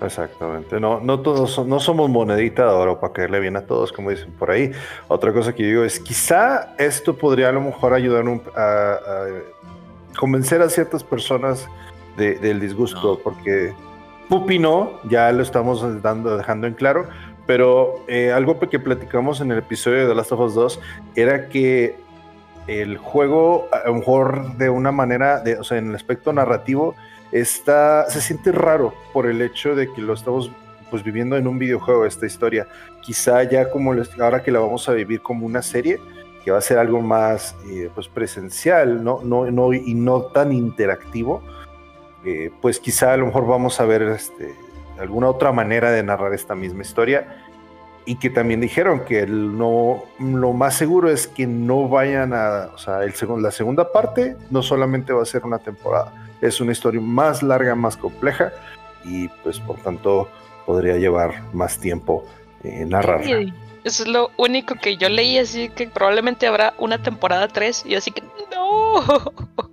[0.00, 0.78] Exactamente.
[0.78, 4.30] No, no todos no somos monedita de oro para caerle bien a todos, como dicen
[4.34, 4.70] por ahí.
[5.08, 8.92] Otra cosa que yo digo es, quizá esto podría a lo mejor ayudar un- a,
[8.92, 9.26] a
[10.16, 11.66] convencer a ciertas personas
[12.16, 13.18] de- del disgusto, No.
[13.18, 13.74] porque
[14.28, 17.08] Pupi no, ya lo estamos dando, dejando en claro,
[17.46, 20.80] pero eh, algo que platicamos en el episodio de Last of Us 2
[21.16, 21.96] era que
[22.66, 26.94] el juego, a lo mejor de una manera, o sea, en el aspecto narrativo,
[27.32, 30.50] está, se siente raro por el hecho de que lo estamos
[30.90, 32.68] pues viviendo en un videojuego esta historia.
[33.00, 35.98] Quizá ya como ahora que la vamos a vivir como una serie,
[36.44, 39.20] que va a ser algo más eh, pues presencial, ¿no?
[39.24, 41.42] No, no, y no tan interactivo,
[42.24, 44.54] eh, pues quizá a lo mejor vamos a ver este,
[45.02, 47.36] alguna otra manera de narrar esta misma historia.
[48.04, 52.78] Y que también dijeron que no, lo más seguro es que no vayan a, o
[52.78, 56.72] sea, el segun- la segunda parte no solamente va a ser una temporada, es una
[56.72, 58.52] historia más larga, más compleja
[59.04, 60.28] y pues por tanto
[60.66, 62.24] podría llevar más tiempo
[62.64, 63.40] eh, narrarla.
[63.42, 67.84] Y Eso es lo único que yo leí, así que probablemente habrá una temporada 3
[67.86, 68.94] y así que no.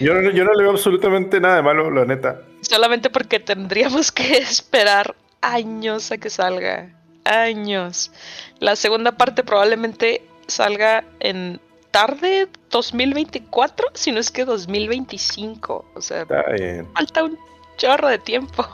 [0.00, 2.42] Yo no, yo no le veo absolutamente nada de malo, la neta.
[2.62, 6.90] Solamente porque tendríamos que esperar años a que salga.
[7.24, 8.10] Años.
[8.58, 15.84] La segunda parte probablemente salga en tarde 2024, si no es que 2025.
[15.94, 16.88] O sea, Está bien.
[16.94, 17.38] falta un
[17.76, 18.66] chorro de tiempo.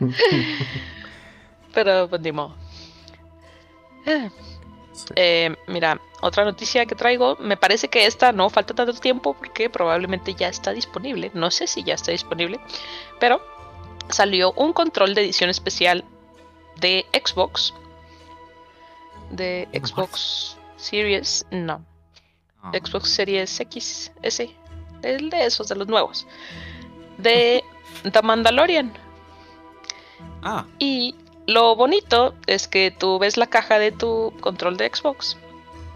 [1.74, 2.22] Pero pues
[5.16, 9.68] eh, mira, otra noticia que traigo, me parece que esta no falta tanto tiempo porque
[9.68, 11.32] probablemente ya está disponible.
[11.34, 12.60] No sé si ya está disponible,
[13.18, 13.42] pero
[14.08, 16.04] salió un control de edición especial
[16.80, 17.74] de Xbox.
[19.30, 19.68] De.
[19.72, 21.84] Xbox Series, no,
[22.62, 24.48] ah, Xbox Series X, S,
[25.02, 26.28] el de esos, de los nuevos.
[27.18, 27.64] De
[28.12, 28.92] The Mandalorian.
[30.44, 31.16] ah, Y
[31.48, 35.36] lo bonito es que tú ves la caja de tu control de Xbox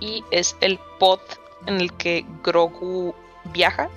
[0.01, 1.21] y es el pod
[1.67, 3.15] en el que Grogu
[3.53, 3.89] viaja.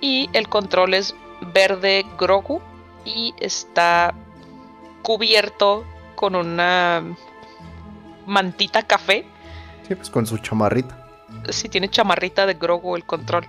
[0.00, 1.14] Y el control es
[1.54, 2.60] verde Grogu
[3.04, 4.14] y está
[5.02, 7.02] cubierto con una
[8.26, 9.26] mantita café.
[9.86, 11.06] Sí, pues con su chamarrita.
[11.50, 13.46] Si tiene chamarrita de Grogu el control.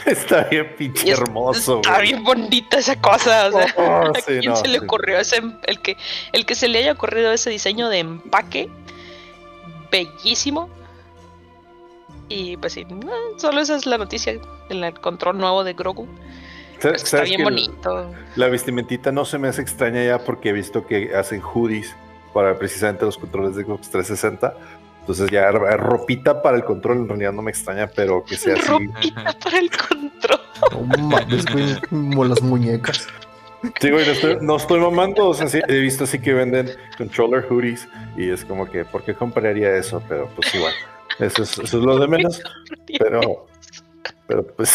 [0.06, 1.76] Está bien pinche hermoso.
[1.76, 2.08] Está güey.
[2.12, 3.48] bien bonita esa cosa.
[3.48, 4.84] O sea, Oh, ¿A sí, quién no, se le sí.
[4.84, 5.96] ocurrió ese el que
[6.32, 8.70] el que se le haya ocurrido ese diseño de empaque
[9.90, 10.70] bellísimo?
[12.30, 14.38] Y pues sí, no, solo esa es la noticia,
[14.70, 16.06] el, el control nuevo de Grogu.
[16.78, 18.10] ¿Sabes- Está bien bonito.
[18.36, 21.94] La vestimentita no se me hace extraña ya porque he visto que hacen hoodies
[22.32, 24.54] para precisamente los controles de Xbox 360.
[25.00, 28.66] Entonces ya ropita para el control en realidad no me extraña, pero que sea así.
[28.68, 30.40] Ropita para el control.
[30.72, 33.08] No mames, güey, como las muñecas.
[33.80, 35.28] Sí, güey, no estoy, no estoy mamando.
[35.28, 39.02] O sea, sí, he visto así que venden controller hoodies y es como que, ¿por
[39.02, 40.02] qué compraría eso?
[40.08, 40.72] Pero pues igual,
[41.20, 42.42] eso es, eso es lo de menos.
[42.98, 43.46] Pero,
[44.26, 44.72] pero pues,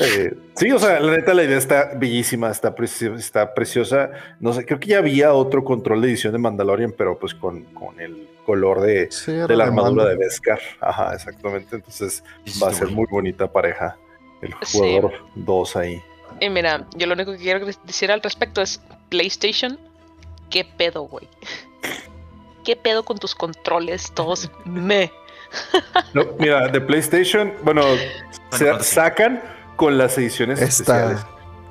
[0.00, 4.10] eh, sí, o sea, la neta, la idea está bellísima, está, preci- está preciosa.
[4.40, 7.64] No sé, creo que ya había otro control de edición de Mandalorian, pero pues con,
[7.74, 10.60] con el color de, Sí, de la armadura de Beskar.
[10.80, 11.76] Ajá, exactamente.
[11.76, 12.22] Entonces
[12.62, 13.96] va a ser muy bonita pareja.
[14.42, 16.02] El jugador 2 ahí.
[16.40, 19.78] Y mira, yo lo único que quiero decir al respecto es PlayStation,
[20.50, 21.26] ¿qué pedo, güey?
[22.64, 24.50] ¿Qué pedo con tus controles todos?
[24.64, 25.10] Me.
[26.12, 27.82] No, mira, de PlayStation, bueno,
[28.52, 29.42] se sacan
[29.76, 31.26] con las ediciones Esta- especiales.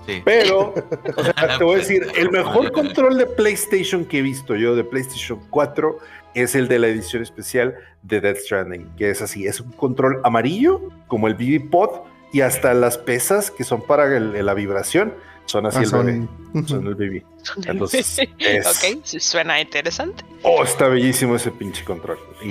[0.05, 0.21] Sí.
[0.25, 0.73] Pero,
[1.15, 4.75] o sea, te voy a decir, el mejor control de PlayStation que he visto yo
[4.75, 5.97] de PlayStation 4
[6.33, 10.19] es el de la edición especial de Death Stranding, que es así, es un control
[10.25, 12.01] amarillo, como el BB Pod,
[12.33, 15.13] y hasta las pesas que son para el- la vibración
[15.45, 17.23] son así Ah, el bebé, son- son el BB.
[17.67, 20.25] Entonces, es- ok, suena interesante.
[20.41, 22.17] Oh, está bellísimo ese pinche control.
[22.43, 22.49] Y,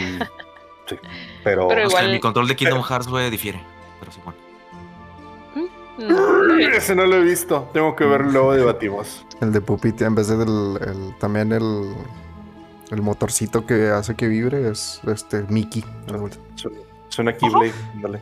[0.93, 1.09] sí,
[1.45, 3.61] pero, Pero O sea, igual- mi control de Kingdom Hearts, güey, difiere.
[4.01, 4.39] Pero sí, bueno.
[5.99, 7.69] Mm, ese no lo he visto.
[7.73, 9.25] Tengo que verlo, luego debatimos.
[9.41, 11.95] El de Pupita, en vez de del, el- también el,
[12.91, 15.85] el motorcito que hace que vibre, es este Mickey.
[17.09, 18.21] Suena- Keyblade, dale.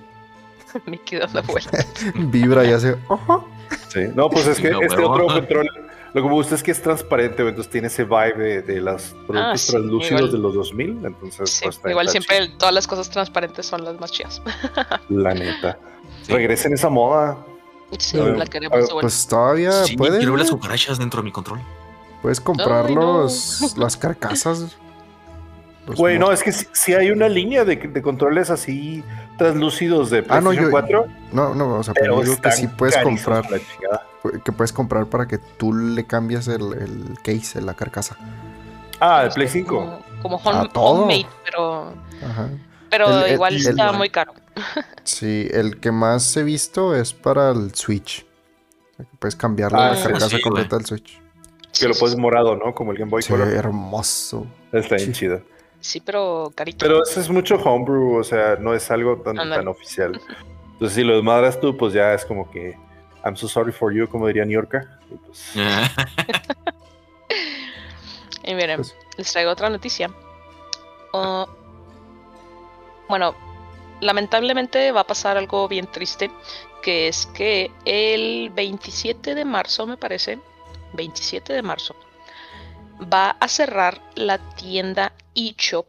[0.86, 1.86] Me quedo dando vueltas.
[2.14, 2.96] Vibra y hace.
[3.08, 3.48] "Ojo".
[3.88, 5.12] Sí, no, pues es que No, este huevo.
[5.12, 5.68] otro control,
[6.12, 9.02] lo que me gusta es que es transparente, entonces tiene ese vibe de, de los
[9.26, 10.32] productos Ah, sí, translúcidos igual.
[10.32, 13.98] de los 2000, entonces Sí, pues, está- igual siempre todas las cosas transparentes son las
[14.00, 14.42] más chidas.
[15.08, 15.78] la neta.
[16.22, 16.32] Sí.
[16.32, 17.38] Regresen esa moda.
[17.98, 18.94] Sí, Ah, la queremos ah.
[19.00, 20.18] Pues todavía Sí, puedes.
[20.18, 21.60] quiero ver las cucarachas dentro de mi control.
[22.22, 23.22] Puedes comprar Ay, no.
[23.22, 24.76] los, las carcasas.
[25.90, 29.02] Los Güey, no, es que si hay una línea de, de controles así
[29.38, 32.66] translúcidos de Ah, no, PlayStation yo- 4, No, no, o sea, pero digo que sí
[32.68, 33.44] puedes comprar.
[34.44, 38.16] Que puedes comprar para que tú le cambies el, el case, la carcasa.
[39.00, 39.74] Ah, Este, Play 5.
[39.74, 40.84] Como, como home- todo.
[41.04, 42.48] homemade, pero, Ajá.
[42.90, 44.34] pero El- el- igual el- está el- muy caro.
[45.04, 48.26] Sí, el que más he visto es para el Switch.
[49.18, 51.18] Puedes cambiarle Ah, la carcasa sí, completa del Switch.
[51.78, 52.74] Que lo puedes morado, ¿no?
[52.74, 53.48] Como el Game Boy Sí, Color.
[53.48, 54.46] hermoso.
[54.72, 55.20] Está bien sí.
[55.20, 55.40] chido.
[55.80, 56.84] Sí, pero carito.
[56.84, 60.20] Pero eso es mucho homebrew, o sea, no es algo tan, tan oficial.
[60.72, 62.76] Entonces, si lo desmadras tú, pues ya es como que
[63.24, 64.86] I'm so sorry for you, como diría New Yorker.
[65.10, 65.52] Y pues,
[68.44, 70.10] Y miren, Pues- les traigo otra noticia.
[73.08, 73.34] Bueno,
[74.00, 76.30] lamentablemente va a pasar algo bien triste,
[76.82, 80.38] que es que el 27 de marzo, me parece,
[80.94, 81.94] 27 de marzo,
[83.12, 85.86] va a cerrar la tienda eShop,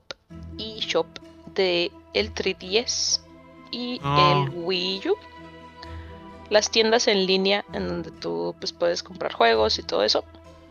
[0.57, 1.07] eShop
[1.53, 3.21] de el 3DS
[3.71, 4.45] y Ah.
[4.47, 5.15] el Wii U.
[6.49, 10.23] Las tiendas en línea en donde tú pues, puedes comprar juegos y todo eso.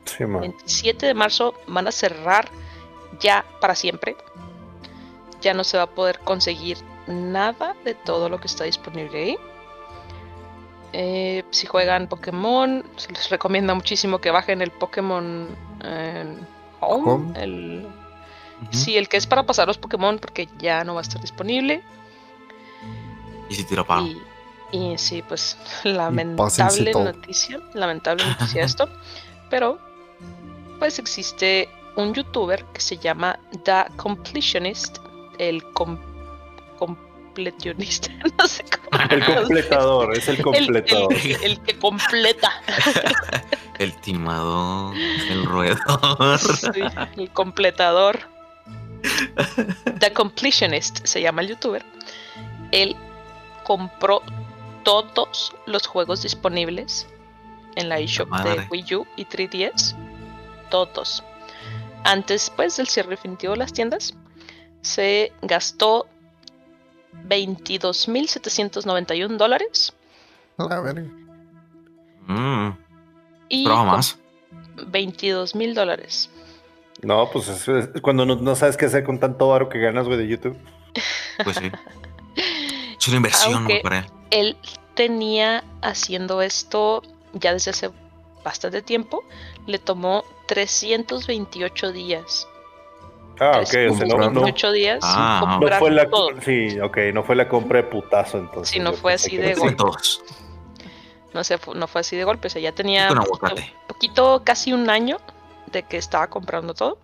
[0.05, 0.40] sí, man.
[0.42, 2.48] 27 de marzo van a cerrar
[3.20, 4.16] ya para siempre.
[5.40, 9.37] Ya no se va a poder conseguir nada de todo lo que está disponible ahí.
[10.92, 15.48] Eh, si juegan Pokémon, se les recomienda muchísimo que bajen el Pokémon
[15.85, 16.37] eh,
[16.81, 17.11] Home.
[17.11, 17.42] Home.
[17.42, 17.87] El,
[18.62, 18.72] Ujú.
[18.72, 21.83] sí, el que es para pasar los Pokémon porque ya no va a estar disponible.
[23.48, 24.07] Y si tiro paro.
[24.07, 24.18] Y,
[24.72, 28.88] y sí, pues lamentable noticia, lamentable noticia esto,
[29.48, 29.79] pero
[30.79, 34.98] pues existe un youtuber que se llama The Completionist,
[35.38, 35.98] el com-
[37.44, 39.03] completionista, no sé cómo.
[39.11, 41.12] El completador, es el completador.
[41.14, 42.53] el- el que completa,
[43.79, 44.94] El timador,
[45.31, 46.38] el roedor.
[46.38, 46.83] sí,
[47.16, 48.20] el completador.
[49.98, 51.83] The Completionist se llama el youtuber.
[52.72, 52.94] Él
[53.64, 54.20] compró
[54.85, 57.07] todos los juegos disponibles
[57.76, 58.66] en la eShop de.
[58.70, 59.96] Wii U y 3DS.
[60.70, 61.24] Todos.
[62.05, 64.14] Antes pues del cierre definitivo de las tiendas,
[64.83, 66.07] se gastó
[67.29, 69.92] 22.791 dólares
[70.59, 71.09] La verga.
[72.27, 72.70] Mm,
[73.49, 74.18] y más.
[74.87, 76.31] 22 mil dólares.
[77.03, 80.07] No, pues es, es cuando no, no sabes qué hacer con tanto varo que ganas,
[80.07, 80.57] güey, de YouTube.
[81.42, 81.70] Pues sí.
[82.99, 84.07] Es una inversión, Aunque- güey, para él.
[84.31, 84.57] Él
[84.94, 87.01] tenía haciendo esto
[87.33, 87.90] ya desde hace
[88.44, 89.25] bastante tiempo.
[89.66, 92.46] Le tomó 328 días
[93.40, 96.29] Ah, ok, o sea, no, no, ocho días Ah, no fue la, todo.
[96.42, 98.68] sí, ok, no fue la compra de putazo entonces.
[98.68, 99.83] Sí, no fue así de golpe.
[101.33, 103.55] No sé, fu- no fue así de golpe, o sea, ya tenía poquito,
[103.88, 105.18] poquito, casi un año
[105.72, 106.98] de que estaba comprando todo.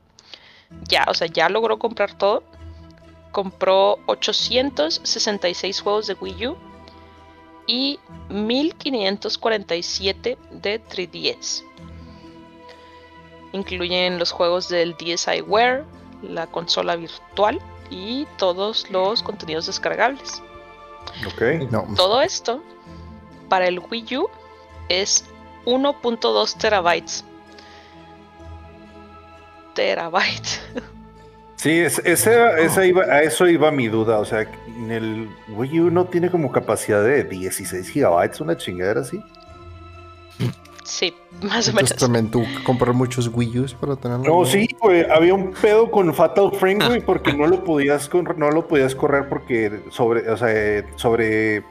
[0.88, 2.42] Ya, o sea, ya logró comprar todo.
[3.32, 6.56] Compró 866 juegos de Wii U
[7.66, 7.98] y
[8.30, 11.62] 1547 de 3DS.
[13.52, 15.84] Incluyen los juegos del DSiWare,
[16.22, 20.42] la consola virtual y todos los contenidos descargables.
[21.26, 21.70] Ok.
[21.70, 22.62] No, Todo esto
[23.48, 24.28] para el Wii U
[24.88, 25.24] es
[25.66, 27.24] 1.2 terabytes.
[29.74, 30.60] Terabytes.
[31.56, 34.18] Sí, es- esa, esa iba, a eso iba mi duda.
[34.18, 39.00] O sea, en el Wii U no tiene como capacidad de 16 gigabytes, una chingadera
[39.00, 39.22] así.
[40.86, 41.90] Sí, más o menos.
[41.90, 44.24] entonces también tuvo que comprar muchos Wii U's para tenerlo.
[44.24, 48.50] No, sí, güey, había un pedo con Fatal Frame, güey, porque no lo podías no
[48.50, 51.64] lo podías correr porque sobre, o sea, sobre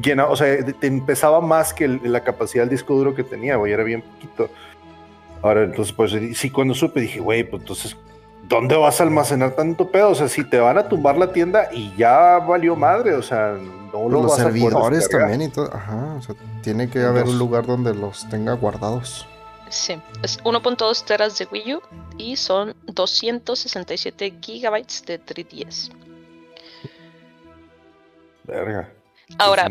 [0.00, 3.56] llena, o sea, te empezaba más que el- la capacidad del disco duro que tenía,
[3.56, 4.48] güey, era bien poquito.
[5.42, 7.96] Ahora, entonces, pues sí, cuando supe dije, güey, pues entonces,
[8.42, 10.10] ¿dónde vas a almacenar tanto pedo?
[10.10, 13.56] O sea, si te van a tumbar la tienda y ya valió madre, o sea,
[13.92, 15.30] no lo los vas a poder servidores descargar.
[15.30, 15.74] también y todo.
[15.74, 19.26] Ajá, o sea, tiene que haber un lugar donde los tenga guardados.
[19.68, 21.82] Sí, es 1.2 teras de Wii U
[22.18, 25.90] y son 267 gigabytes de 3DS.
[28.44, 28.92] Verga.
[29.38, 29.70] Ahora,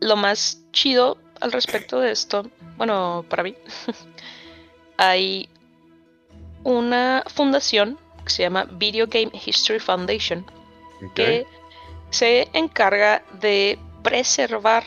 [0.00, 3.56] lo más chido al respecto de esto, bueno, para mí,
[4.98, 5.48] hay
[6.64, 10.44] una fundación que se llama Video Game History Foundation
[11.14, 11.46] que
[12.10, 14.84] se encarga de preservar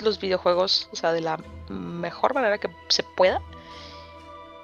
[0.00, 3.40] los videojuegos, o sea, de la mejor manera que se pueda.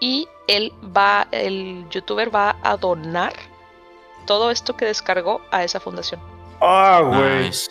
[0.00, 3.32] Y él va, el youtuber va a donar
[4.26, 6.20] todo esto que descargó a esa fundación.
[6.60, 7.46] Ah, güey.
[7.46, 7.70] Nice.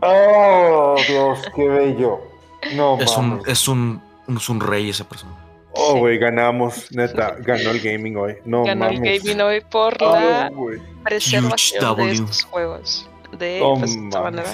[0.00, 2.20] Oh, Dios, qué bello.
[2.74, 5.43] No, Es un, es un, es un rey esa persona.
[5.76, 5.98] Oh, Sí.
[6.00, 8.36] güey, ganamos, neta, ganó el gaming hoy.
[8.44, 10.78] No Ganó el gaming hoy por Oh, la güey.
[11.02, 13.08] preservación de estos juegos.
[13.38, 14.50] De Oh, pues, esta manera.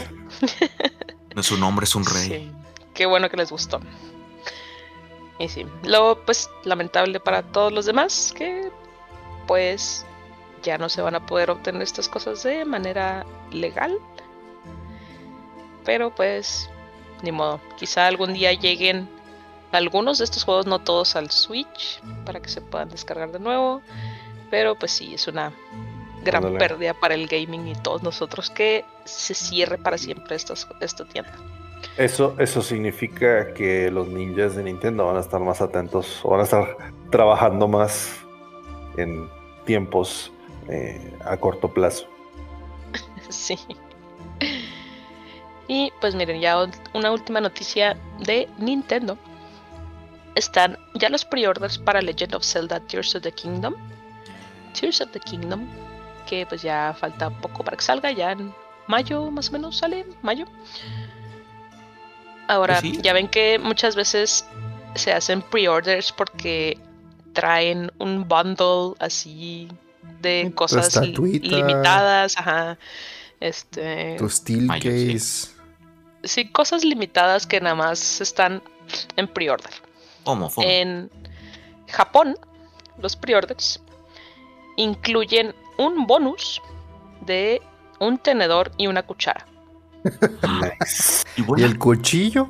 [1.34, 2.26] No es un hombre, es un rey.
[2.28, 2.52] Sí,
[2.94, 3.80] Qué bueno que les gustó.
[5.38, 8.70] Y sí, lo pues lamentable para todos los demás que
[9.46, 10.04] pues
[10.62, 13.96] ya no se van a poder obtener estas cosas de manera legal.
[15.84, 16.68] Pero pues
[17.22, 19.08] ni modo, quizá algún día lleguen
[19.72, 23.82] algunos de estos juegos, no todos al Switch, para que se puedan descargar de nuevo.
[24.50, 25.52] Pero pues sí, es una
[26.24, 31.04] gran pérdida para el gaming y todos nosotros que se cierre para siempre estas- esta
[31.06, 31.32] tienda.
[31.96, 36.40] Eso, eso significa que los ninjas de Nintendo van a estar más atentos o van
[36.40, 36.76] a estar
[37.10, 38.16] trabajando más
[38.96, 39.28] en
[39.64, 40.30] tiempos
[40.68, 42.06] eh, a corto plazo.
[43.30, 43.56] Sí.
[45.68, 49.16] Y pues miren, ya una última noticia de Nintendo.
[50.40, 53.74] Están ya los pre-orders para Legend of Zelda Tears of the Kingdom.
[54.72, 55.66] Tears of the Kingdom,
[56.26, 58.54] que pues ya falta poco para que salga, ya en
[58.86, 60.46] mayo más o menos sale, mayo.
[62.48, 63.00] Ahora, Pues sí.
[63.02, 64.46] ya ven que muchas veces
[64.94, 66.78] se hacen pre-orders porque
[67.34, 69.68] traen un bundle así
[70.22, 72.78] de cosas limitadas, ajá.
[73.40, 75.50] Este, Tu Steel Mayo, sí.
[76.24, 78.62] Sí, cosas limitadas que nada más están
[79.16, 79.89] en pre-order.
[80.58, 81.10] En
[81.88, 82.36] Japón,
[82.98, 83.80] los pre-orders
[84.76, 86.60] incluyen un bonus
[87.22, 87.60] de
[87.98, 89.46] un tenedor y una cuchara.
[90.04, 91.24] Nice.
[91.36, 92.48] ¿Y ¿Y bueno, el cuchillo?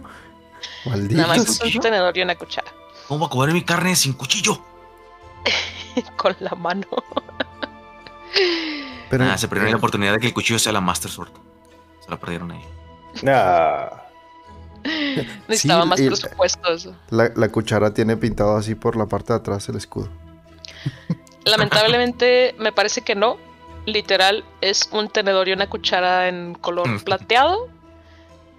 [0.85, 2.71] Nada más un tenedor y una cuchara.
[3.09, 4.61] ¿Cómo a comer mi carne sin cuchillo?
[6.17, 6.87] Con la mano.
[9.11, 11.33] Pero, ah, se perdieron la oportunidad de que el cuchillo sea la Master Sword.
[12.05, 12.65] Se la perdieron ahí.
[13.27, 14.00] Ah,
[15.49, 16.89] Necesitaba más y- presupuestos.
[17.11, 20.09] la, la cuchara tiene pintado así por la parte de atrás el escudo.
[21.45, 23.37] Lamentablemente me parece que no.
[23.87, 27.01] Literal es un tenedor y una cuchara en color Mm.
[27.01, 27.69] plateado.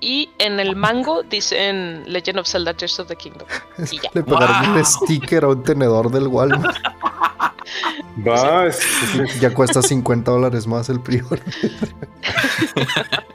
[0.03, 3.47] Y en el mango dicen Legend of Zelda Tears of the Kingdom.
[3.91, 4.09] Y ya.
[4.13, 4.77] Le pegaron ¡Wow!
[4.77, 6.75] un sticker a un tenedor del Walmart.
[9.39, 11.39] ya cuesta 50 dólares más el prior.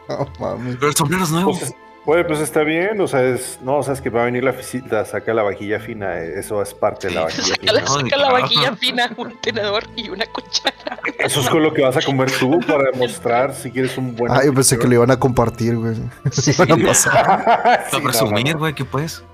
[0.09, 1.57] Pero el sombrero es nuevo.
[1.59, 1.75] pues,
[2.07, 4.45] Güey, pues está bien, o sea, es, no, o sea, es que va a venir
[4.45, 7.81] la visita, saca la vajilla fina, eh, eso es parte de la vajilla Saca la,
[7.81, 7.99] fina.
[7.99, 11.01] Saca la vaquilla fina, un tenedor y una cuchara.
[11.19, 14.31] Eso es con lo que vas a comer tú para demostrar si quieres un buen.
[14.31, 15.97] Ah, yo pensé que lo iban a compartir, güey.
[16.31, 16.53] Sí.
[16.57, 17.87] Iban a pasar.
[17.91, 19.25] Sí, presumir, güey, ¿qué pues?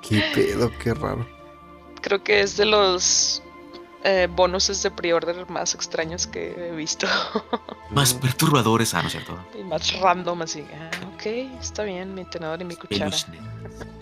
[0.00, 1.26] Qué pedo, qué raro.
[2.00, 3.42] Creo que es de los
[4.06, 7.08] eh, bonuses de pre-order más extraños que he visto.
[7.90, 9.38] Más perturbadores, ah, ¿no es cierto?
[9.58, 10.64] y más random, así.
[10.74, 11.26] Ah, ok,
[11.60, 13.16] está bien, mi tenedor y mi cuchara.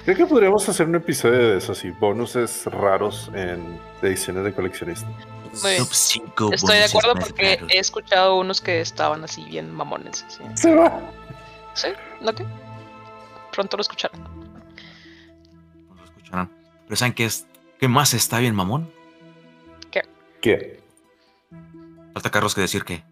[0.04, 5.06] Creo que podríamos hacer un episodio de eso, así, bonuses raros en ediciones de coleccionista.
[5.52, 10.24] 5 Estoy de acuerdo porque he escuchado unos que estaban así bien mamones.
[10.24, 10.42] así.
[10.54, 11.00] Se va.
[11.74, 11.88] Sí,
[12.26, 12.42] ok.
[13.52, 14.20] Pronto lo escucharán.
[15.96, 16.50] Lo escucharán.
[16.86, 17.46] Pero ¿saben qué, es,
[17.78, 18.90] qué más está bien, mamón?
[20.44, 20.78] ¿Qué?
[22.12, 23.02] Falta Carlos que decir que.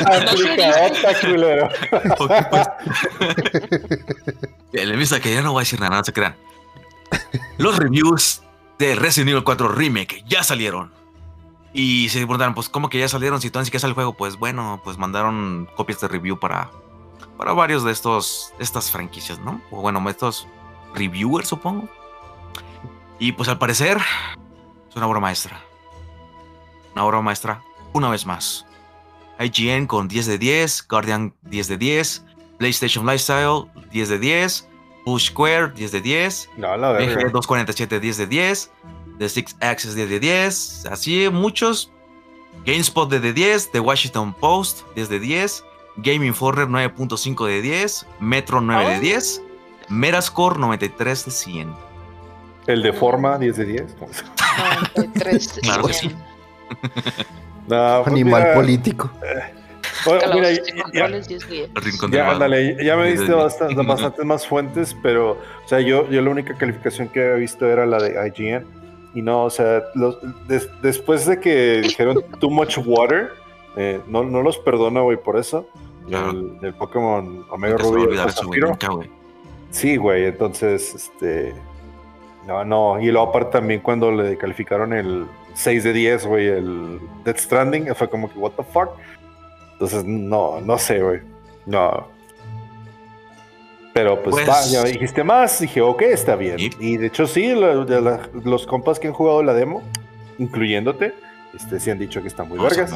[0.00, 1.68] Aplicadota, culero.
[4.72, 4.84] Pues.
[4.84, 6.34] Le vista que ya no voy a decir nada, no se crean.
[7.56, 8.42] Los reviews
[8.80, 10.92] de Resident Evil 4 Remake ya salieron.
[11.72, 13.40] Y se preguntaron, pues, ¿cómo que ya salieron?
[13.40, 16.72] Si todavía ni siquiera sale el juego, pues bueno, pues mandaron copias de review para,
[17.38, 19.62] para varios de estos, estas franquicias, ¿no?
[19.70, 20.48] O bueno, estos
[20.96, 21.88] reviewers, supongo.
[23.18, 23.98] Y pues al parecer,
[24.88, 25.60] es una obra maestra.
[26.94, 27.62] Una obra maestra,
[27.92, 28.66] una vez más.
[29.38, 32.24] IGN con 10 de 10, Guardian 10 de 10,
[32.58, 34.68] PlayStation Lifestyle 10 de 10,
[35.04, 37.30] Push Square 10 de 10, No, la BG verga.
[37.30, 38.70] 247 10 de 10,
[39.18, 41.90] The Six Axis 10 de 10, así muchos.
[42.64, 45.64] GameSpot 10 de 10, The Washington Post 10 de 10,
[45.98, 49.00] Game Informer 9.5 de 10, Metro 9 de Oh.
[49.00, 49.42] 10,
[49.88, 51.74] Metascore 93 de 100.
[52.66, 53.96] El de forma 10 de 10.
[54.94, 55.58] 93.
[55.62, 56.10] Claro que sí.
[57.68, 59.10] No, pues Animal mira, político.
[60.04, 61.70] bueno, Calabozos mira, ya- controles, 10 días.
[61.74, 62.34] El rincón del Ya, vago.
[62.34, 66.54] ándale, ya me diste bastante, bastantes más fuentes, pero, o sea, yo, yo la única
[66.56, 68.64] calificación que había visto era la de IGN.
[69.14, 73.30] Y no, o sea, los- des- después de que dijeron too much water,
[73.76, 75.68] eh, no, no los perdono, güey, por eso.
[76.06, 76.30] Claro.
[76.30, 78.06] El, del Pokémon Omega Rubí.
[79.70, 81.52] Sí, güey, entonces, este.
[82.46, 83.00] No, no.
[83.00, 87.94] Y luego, aparte, también cuando le calificaron el 6 de 10, güey, el Death Stranding,
[87.94, 88.90] fue como que, ¿What the fuck?
[89.72, 91.20] Entonces, no, no sé, güey.
[91.66, 92.06] No.
[93.92, 96.56] Pero pues, Pues- va, ya dijiste más, dije, ok, está bien.
[96.78, 99.82] Y de hecho, sí, la- de la- los compas que han jugado la demo,
[100.38, 101.14] incluyéndote,
[101.54, 102.90] este, sí han dicho que está muy vergas.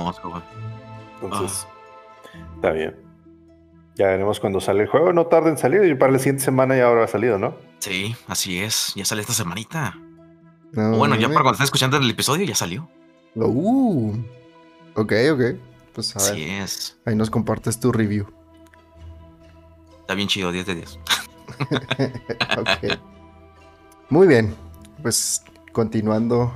[1.22, 1.66] Entonces,
[2.56, 2.96] está bien.
[3.96, 5.12] Ya veremos cuando sale el juego.
[5.12, 7.56] No tarda en salir y para la siguiente semana ya habrá salido, ¿no?
[7.80, 8.92] Sí, así es.
[8.94, 9.98] Ya sale esta semanita.
[10.72, 12.88] No, O bueno, ya para cuando estés escuchando el episodio, ya salió.
[13.34, 14.12] Uh,
[14.94, 15.42] ok, ok.
[15.92, 16.98] Pues a ver, Así es.
[17.04, 18.26] ahí nos compartes tu review.
[20.00, 20.98] Está bien chido, 10 de 10.
[22.58, 22.98] Ok.
[24.08, 24.54] Muy bien.
[25.02, 26.54] Pues continuando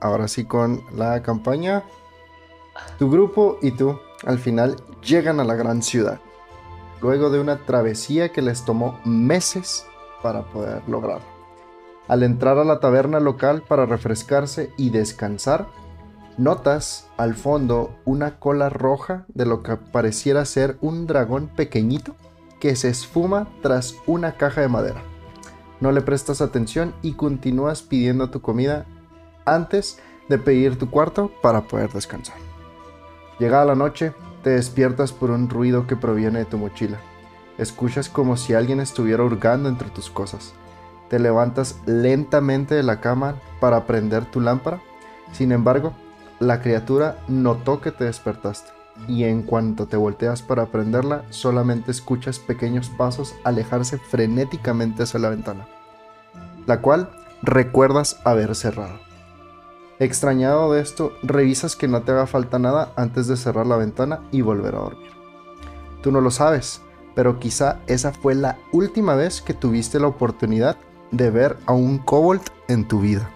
[0.00, 1.82] ahora sí con la campaña.
[2.98, 6.20] Tu grupo y tú al final llegan a la gran ciudad.
[7.00, 9.86] Luego de una travesía que les tomó meses
[10.22, 11.20] para poder lograr.
[12.08, 15.66] Al entrar a la taberna local para refrescarse y descansar,
[16.38, 22.14] notas al fondo una cola roja de lo que pareciera ser un dragón pequeñito
[22.60, 25.02] que se esfuma tras una caja de madera.
[25.80, 28.86] No le prestas atención y continúas pidiendo tu comida
[29.44, 32.36] antes de pedir tu cuarto para poder descansar.
[33.38, 34.12] Llegada la noche,
[34.42, 36.98] te despiertas por un ruido que proviene de tu mochila.
[37.58, 40.54] Escuchas como si alguien estuviera hurgando entre tus cosas.
[41.08, 44.80] Te levantas lentamente de la cama para prender tu lámpara.
[45.32, 45.92] Sin embargo,
[46.38, 52.38] la criatura notó que te despertaste y en cuanto te volteas para prenderla, solamente escuchas
[52.38, 55.66] pequeños pasos alejarse frenéticamente hacia la ventana,
[56.66, 57.10] la cual
[57.42, 59.07] recuerdas haber cerrado.
[60.00, 64.20] Extrañado de esto, revisas que no te haga falta nada antes de cerrar la ventana
[64.30, 65.10] y volver a dormir.
[66.02, 66.82] Tú no lo sabes,
[67.14, 70.76] pero quizá esa fue la última vez que tuviste la oportunidad
[71.10, 73.28] de ver a un kobold en tu vida.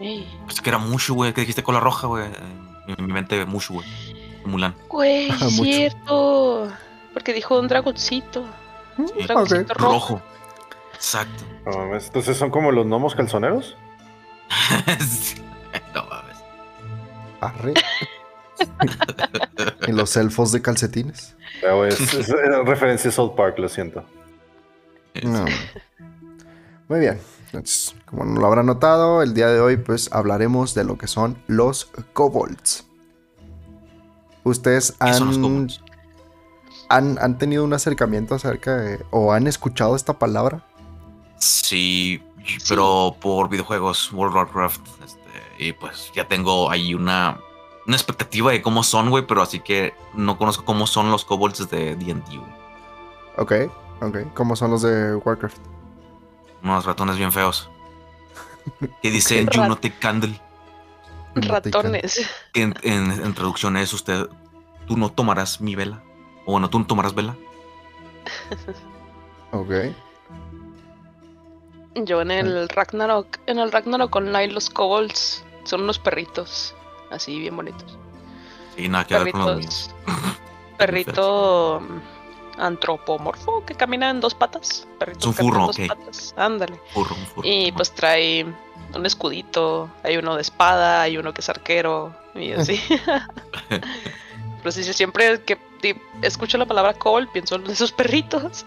[0.00, 1.32] Ey, Pues que era Mushu, güey.
[1.32, 2.26] Que dijiste cola roja, güey.
[2.86, 3.86] En mi mente, Mushu, güey.
[4.44, 4.74] Mulan.
[4.88, 6.68] Güey, cierto.
[7.12, 8.44] Porque dijo un dragoncito.
[8.96, 9.24] Sí.
[9.24, 9.92] Dragoncito rojo.
[9.92, 10.22] Rojo.
[10.94, 11.44] Exacto.
[11.64, 13.76] No Entonces son como los gnomos calzoneros.
[15.94, 16.36] no mames.
[17.40, 17.74] Arre.
[19.88, 21.34] en los elfos de calcetines.
[21.88, 22.34] Es, es- es
[22.64, 24.04] referencia a South Park, lo siento.
[25.22, 25.44] No.
[26.88, 27.18] Muy bien.
[27.46, 31.06] Entonces, como no lo habrán notado, el día de hoy pues hablaremos de lo que
[31.06, 32.86] son los kobolds.
[34.44, 35.80] ¿Ustedes ¿Qué son los han, kobolds?
[36.88, 39.04] han, han tenido un acercamiento acerca de...
[39.10, 40.64] o han escuchado esta palabra?
[41.38, 42.22] Sí,
[42.68, 45.02] pero por videojuegos, World of Warcraft.
[45.04, 45.20] este,
[45.58, 47.38] y pues ya tengo ahí una,
[47.86, 49.26] una expectativa de cómo son, güey.
[49.26, 52.52] Pero así que no conozco cómo son los kobolds de DD, güey.
[53.38, 53.52] Ok,
[54.00, 54.18] ok.
[54.34, 55.58] ¿Cómo son los de Warcraft?
[56.62, 57.68] Unos ratones bien feos.
[59.02, 60.38] que dicen You not take candle.
[61.34, 62.28] Ratones.
[62.54, 64.28] En, en, en traducción es usted,
[64.86, 66.02] tú no tomarás mi vela.
[66.44, 67.36] O bueno, tú no tomarás vela.
[69.52, 69.70] Ok.
[71.94, 76.74] Yo en el Ragnarok, en el Ragnarok Online los kobolds son unos perritos,
[77.10, 77.98] así bien bonitos.
[78.76, 79.54] Y nada que ver con los.
[79.56, 79.90] Perritos.
[80.78, 84.86] Perrito mm, antropomorfo que camina en dos patas.
[84.98, 85.86] Perrito Es un furro, dos ok.
[85.86, 86.34] patas.
[86.36, 86.80] Ándale.
[86.92, 87.48] Furro, un furro.
[87.48, 88.46] Y pues trae
[88.94, 92.80] un escudito, hay uno de espada, hay uno que es arquero y así.
[93.68, 95.58] Pero sí, siempre que
[96.22, 98.64] escucho la palabra kobold pienso en esos perritos.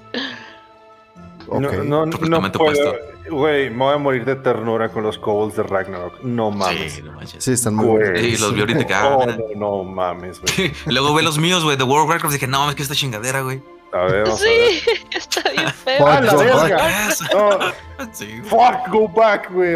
[1.47, 1.61] Ok.
[1.83, 2.95] No, no, no puedo.
[3.29, 6.21] Güey, me voy a morir de ternura con los kobolds de Ragnarok.
[6.21, 6.93] No mames.
[6.93, 7.43] Sí, no manches.
[7.43, 8.19] Sí, están muy bonitos.
[8.21, 10.71] Sí, los vi ahorita que, ah, Oh, no, no mames, güey.
[10.85, 12.33] Luego ve los míos, güey, de World of Warcraft.
[12.33, 13.61] Dije, no mames, que esta chingadera, güey.
[13.93, 14.71] A ver, vamos a ver.
[14.71, 15.97] Sí, está bien feo.
[15.99, 17.09] Fuck, ¡Ah, la verga!
[17.33, 18.43] No, Sí, güey.
[18.43, 19.75] fuck, go back, güey.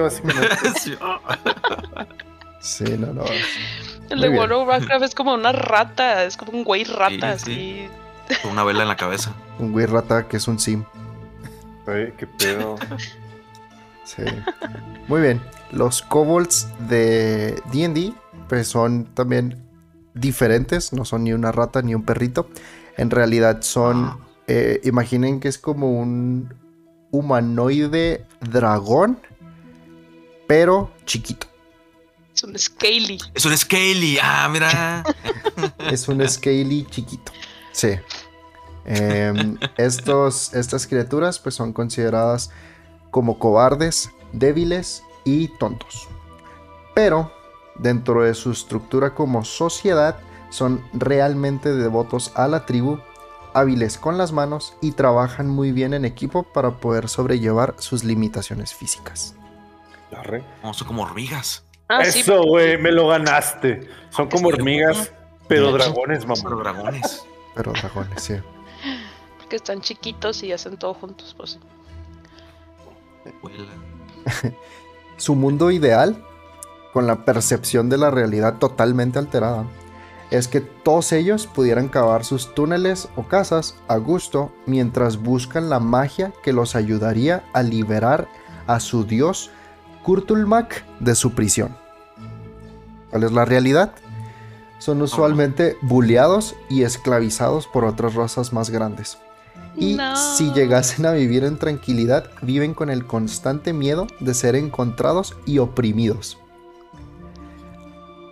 [0.78, 0.96] Sí.
[2.60, 3.24] Sí, no, no.
[4.10, 4.30] El de.
[4.30, 7.88] World of Warcraft es como una rata, es como un güey rata, Sí,
[8.28, 8.38] así.
[8.42, 9.34] Con una vela en la cabeza.
[9.58, 10.84] Un güey rata que es un sim.
[11.90, 12.76] Güey, qué pedo.
[14.04, 14.24] Sí.
[15.08, 15.42] Muy bien.
[15.72, 18.14] Los kobolds de D&D
[18.48, 19.64] pues son también
[20.16, 22.50] diferentes, no son ni una rata ni un perrito.
[22.98, 24.18] En realidad son, Ah.
[24.48, 26.54] eh, imaginen que es como un
[27.12, 29.20] humanoide dragón,
[30.48, 31.48] pero chiquito.
[32.36, 33.20] Es un scaly.
[33.34, 34.18] Es un Scaly.
[34.22, 35.04] Ah, mira.
[35.92, 37.32] Es un scaly chiquito.
[37.72, 37.90] Sí.
[38.86, 42.52] Em, estos, estas criaturas pues son consideradas
[43.12, 46.08] como cobardes, débiles y tontos.
[46.96, 47.32] Pero
[47.76, 50.18] dentro de su estructura como sociedad
[50.50, 53.00] son realmente devotos a la tribu,
[53.54, 58.74] hábiles con las manos y trabajan muy bien en equipo para poder sobrellevar sus limitaciones
[58.74, 59.36] físicas.
[60.64, 61.64] No, son como hormigas.
[61.88, 63.90] Ah, Eso, güey, me lo ganaste.
[64.12, 65.12] Son como hormigas,
[65.48, 66.64] pero dragones, Pero mamá.
[66.64, 67.24] dragones.
[67.56, 68.36] Pero dragones, sí.
[69.50, 71.58] Porque están chiquitos y hacen todo juntos, pues.
[75.18, 76.24] Su mundo ideal,
[76.94, 79.66] con la percepción de la realidad totalmente alterada,
[80.30, 85.80] es que todos ellos pudieran cavar sus túneles o casas a gusto mientras buscan la
[85.80, 88.28] magia que los ayudaría a liberar
[88.68, 89.50] a su dios
[90.04, 91.76] Kurtulmak de su prisión.
[93.10, 93.96] ¿Cuál es la realidad?
[94.78, 99.18] Son usualmente bulleados y esclavizados por otras razas más grandes.
[99.76, 100.16] Y No.
[100.16, 105.60] si llegasen a vivir en tranquilidad, viven con el constante miedo de ser encontrados y
[105.60, 106.38] oprimidos.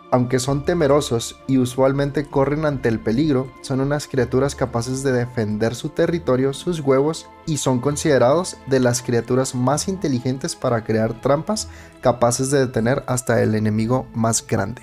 [0.09, 5.75] Aunque son temerosos y usualmente corren ante el peligro, son unas criaturas capaces de defender
[5.75, 11.67] su territorio, sus huevos, y son considerados de las criaturas más inteligentes para crear trampas
[11.99, 14.81] capaces de detener hasta el enemigo más grande.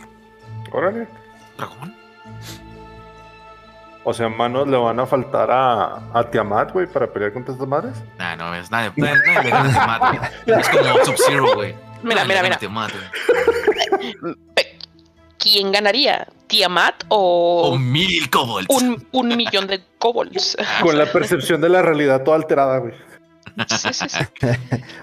[0.73, 1.09] Órale.
[1.57, 1.95] ¿Dragón?
[4.07, 7.67] O sea, manos le van a faltar a, a Tiamat, güey, para pelear contra estas
[7.67, 7.95] madres.
[8.19, 8.93] Nah, no es nadie.
[8.97, 10.61] Nadie, nadie le gana a Tiamat, güey.
[10.61, 11.75] Es como Sub-Zero, güey.
[12.03, 12.57] Mira, mira, mira.
[12.59, 12.93] Tiamat,
[15.39, 16.27] ¿Quién ganaría?
[16.47, 18.69] ¿Tiamat o O mil kobolds.
[18.71, 20.57] un, un millón de kobolds?
[20.83, 22.93] Con la percepción de la realidad toda alterada, güey.
[23.69, 24.19] Sí, sí, sí.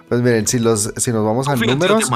[0.10, 2.10] Pues miren, si, los, si nos vamos a números.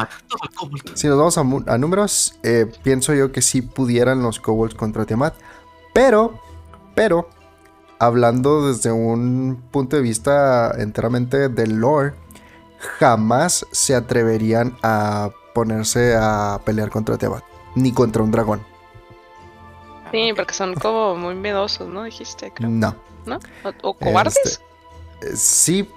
[0.96, 5.34] Si nos vamos a números, eh, pienso yo que sí pudieran los kobolds contra Tiamat.
[5.94, 6.42] Pero,
[6.96, 7.30] pero,
[8.00, 12.14] hablando desde un punto de vista enteramente del lore,
[13.00, 17.44] jamás se atreverían a ponerse a pelear contra Tiamat.
[17.76, 18.68] Ni contra un dragón.
[20.12, 22.04] Sí, porque son como muy miedosos, ¿no?
[22.04, 22.70] Dijiste, creo.
[22.70, 22.96] No.
[23.26, 23.40] ¿No?
[23.64, 24.38] ¿O, o cobardes?
[24.44, 24.66] Este,
[25.22, 25.90] Eh, Sí,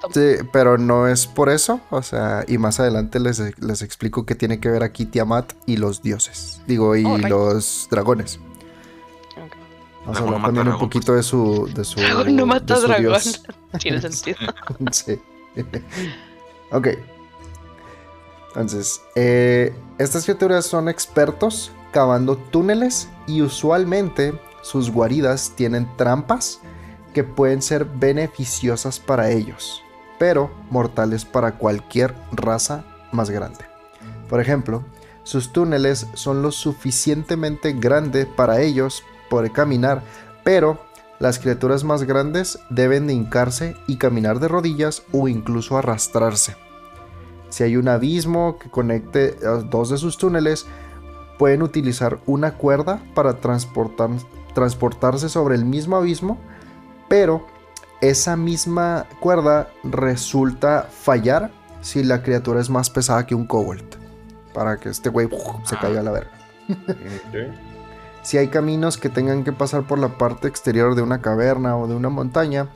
[0.53, 1.81] pero no es por eso.
[1.91, 5.77] O sea, y más adelante les, les explico qué tiene que ver aquí Tiamat y
[5.77, 6.63] los dioses.
[6.67, 7.29] Digo, y Oh, right.
[7.29, 8.41] los dragones.
[10.09, 11.71] Vamos a hablar también un poquito de su.
[11.75, 13.05] De su Dragón no mata de su dragón.
[13.05, 13.43] dios.
[13.79, 14.39] Tiene sentido.
[14.91, 15.21] sí.
[16.73, 16.89] ok.
[18.49, 26.61] Entonces, eh, estas criaturas son expertos cavando túneles y usualmente sus guaridas tienen trampas
[27.13, 29.83] que pueden ser beneficiosas para ellos,
[30.19, 32.83] pero mortales para cualquier raza
[33.13, 33.65] más grande.
[34.31, 34.83] Por ejemplo,
[35.23, 40.03] sus túneles son lo suficientemente grande para ellos poder caminar,
[40.45, 40.79] pero
[41.19, 46.57] las criaturas más grandes deben de hincarse y caminar de rodillas o incluso arrastrarse.
[47.49, 49.37] Si hay un abismo que conecte
[49.71, 50.67] dos de sus túneles,
[51.39, 54.11] pueden utilizar una cuerda para transportar-
[54.55, 56.39] transportarse sobre el mismo abismo,
[57.09, 57.47] pero
[58.01, 61.51] esa misma cuerda resulta fallar
[61.81, 63.97] si la criatura es más pesada que un kobold.
[64.53, 65.29] Para que este güey
[65.65, 66.31] se caiga a la verga.
[68.23, 71.87] Si hay caminos que tengan que pasar por la parte exterior de una caverna o
[71.87, 72.69] de una montaña,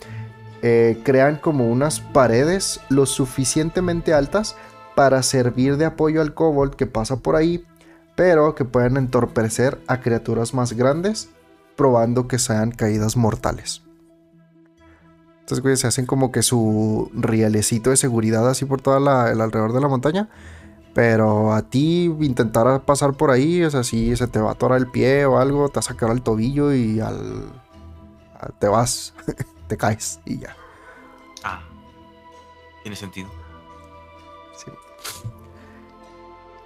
[0.62, 4.57] eh, crean como unas paredes lo suficientemente altas
[4.95, 7.64] para servir de apoyo al kobold que pasa por ahí,
[8.14, 11.30] pero que pueden entorpecer a criaturas más grandes,
[11.76, 13.82] probando que sean caídas mortales.
[15.40, 19.72] Entonces, güey, se hacen como que su rielecito de seguridad así por todo el alrededor
[19.72, 20.28] de la montaña.
[20.95, 24.78] Pero a ti intentar pasar por ahí, o sea, si se te va a atorar
[24.78, 27.51] el pie o algo, te vas a sacar al tobillo y al.
[28.38, 29.14] a- te vas,
[29.68, 30.55] te caes y ya.
[31.45, 31.62] Ah.
[32.82, 33.28] Tiene sentido.
[34.57, 34.70] Sí.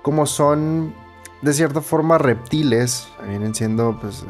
[0.03, 0.95] Como son
[1.43, 4.25] de cierta forma reptiles, vienen siendo pues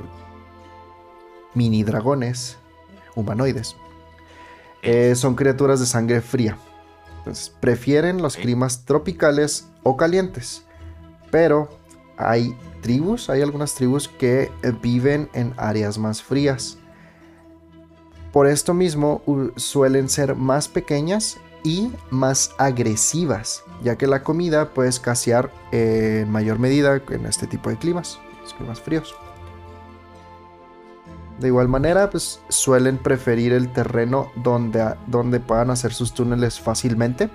[1.54, 2.58] mini dragones
[3.14, 3.76] humanoides.
[4.82, 6.58] Eh, son criaturas de sangre fría.
[7.18, 10.64] Entonces, prefieren los climas tropicales o calientes.
[11.30, 11.68] Pero
[12.16, 14.50] hay tribus, hay algunas tribus que
[14.82, 16.78] viven en áreas más frías.
[18.32, 19.22] Por esto mismo
[19.56, 26.58] suelen ser más pequeñas y más agresivas, ya que la comida puede escasear en mayor
[26.58, 28.18] medida en este tipo de climas,
[28.56, 29.14] climas fríos.
[31.38, 37.30] De igual manera, pues suelen preferir el terreno donde, donde puedan hacer sus túneles fácilmente,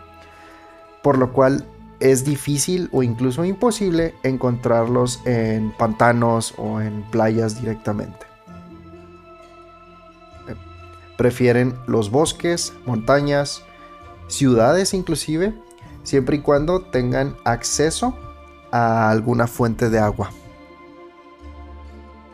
[1.04, 1.66] por lo cual
[2.02, 8.26] es difícil o incluso imposible encontrarlos en pantanos o en playas directamente.
[10.50, 10.56] Eh,
[11.16, 13.64] Prefieren los bosques, montañas,
[14.28, 15.54] ciudades inclusive,
[16.04, 18.18] siempre y cuando tengan acceso
[18.72, 20.32] a alguna fuente de agua.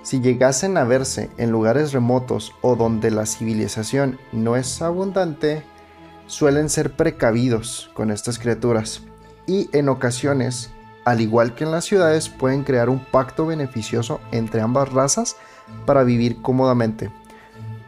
[0.04, 5.64] Si llegasen a verse en lugares remotos o donde la civilización no es abundante,
[6.28, 9.02] suelen ser precavidos con estas criaturas
[9.48, 10.70] y en ocasiones,
[11.06, 15.38] al igual que en las ciudades, pueden crear un pacto beneficioso entre ambas razas
[15.86, 17.10] para vivir cómodamente.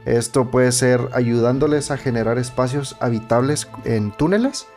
[0.05, 4.67] Esto puede ser ayudándoles a generar espacios habitables en túneles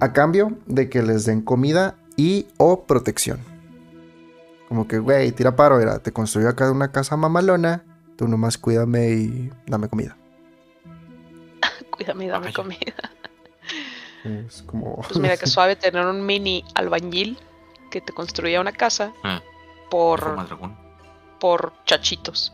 [0.00, 3.38] a cambio de que les den comida y o protección.
[4.68, 7.84] Como que, güey, tira paro, mira, te construyo acá una casa mamalona,
[8.16, 10.16] tú nomás cuídame y dame comida.
[11.90, 13.07] Cuídame y dame comida.
[14.46, 14.96] Es como...
[14.96, 17.38] Pues mira que suave tener un mini albañil
[17.90, 19.40] que te construya una casa Ah,
[19.90, 20.76] por, dragón.
[21.40, 22.52] por chachitos.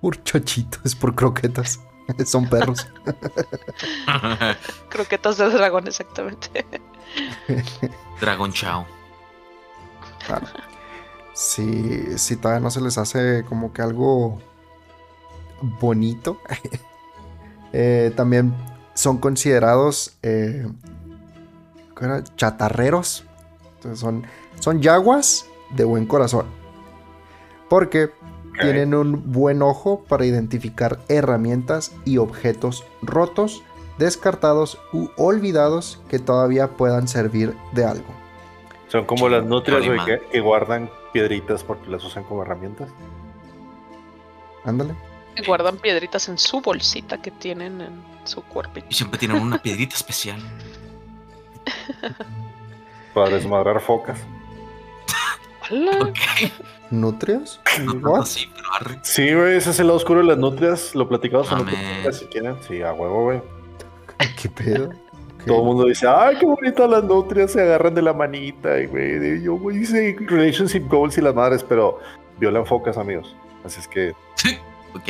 [0.00, 1.80] Por chochitos, por croquetas.
[2.26, 2.86] Son perros.
[4.90, 6.66] Croquetas de dragón, exactamente.
[8.20, 8.86] Dragon Chao.
[10.26, 10.46] Claro.
[11.32, 14.38] Si, si todavía no se les hace como que algo
[15.62, 16.38] bonito,
[17.72, 18.54] eh, también
[18.94, 20.66] son considerados eh,
[21.96, 22.24] ¿qué era?
[22.36, 23.24] chatarreros.
[23.76, 24.24] Entonces son,
[24.60, 26.46] son yaguas de buen corazón.
[27.68, 28.10] Porque
[28.60, 33.62] tienen un buen ojo para identificar herramientas y objetos rotos,
[33.98, 38.06] descartados u olvidados que todavía puedan servir de algo.
[38.88, 42.88] Son como las nutrias que, que guardan piedritas porque las usan como herramientas.
[44.64, 44.94] Ándale.
[45.36, 48.86] Y guardan piedritas en su bolsita que tienen en su cuerpito.
[48.88, 50.40] Y siempre tienen una piedrita especial.
[53.14, 54.18] Para desmadrar focas.
[55.62, 55.98] ¡Hala!
[56.00, 56.50] Ok.
[56.90, 57.60] ¿Nutrias?
[57.82, 58.22] No What?
[58.22, 58.98] así, pero arre.
[59.02, 60.94] Sí, güey, ese es el lado oscuro de las nutrias.
[60.94, 62.56] Lo platicamos en otro si quieren.
[62.68, 63.42] Sí, a huevo, güey.
[64.40, 64.90] ¿Qué pedo?
[65.46, 68.86] Todo el mundo dice, ay, qué bonitas las nutrias, se agarran de la manita, y
[68.86, 72.00] güey, yo, güey, dice relationship goals y las madres, pero
[72.38, 73.36] violan focas, amigos.
[73.62, 74.14] Así es que,
[74.94, 75.08] Ok.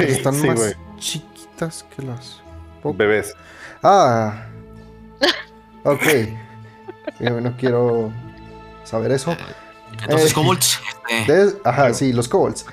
[0.00, 2.40] Están sí, más chiquitas que las.
[2.84, 3.34] bebés.
[3.82, 4.46] Ah.
[5.84, 6.02] Ok.
[7.20, 8.12] Yo no quiero
[8.84, 9.36] saber eso.
[10.02, 10.34] Entonces, Eh.
[10.34, 10.80] Kobolds.
[11.18, 12.66] este, De- Ajá, sí, los kobolds.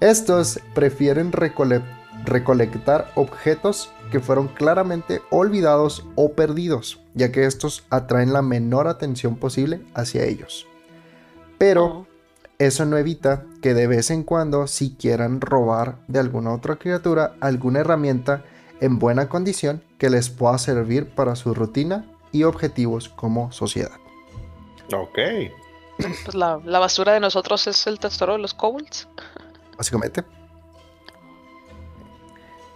[0.00, 1.82] Estos prefieren recole-
[2.24, 9.36] recolectar objetos que fueron claramente olvidados o perdidos, ya que estos atraen la menor atención
[9.36, 10.66] posible hacia ellos.
[11.58, 12.06] Pero Oh,
[12.58, 17.34] eso no evita que de vez en cuando, si quieran robar de alguna otra criatura
[17.40, 18.44] alguna herramienta
[18.80, 23.98] en buena condición que les pueda servir para su rutina y objetivos como sociedad.
[24.92, 25.18] Ok.
[25.98, 29.08] Pues la, la basura de nosotros es el tesoro de los kobolds.
[29.76, 30.24] básicamente.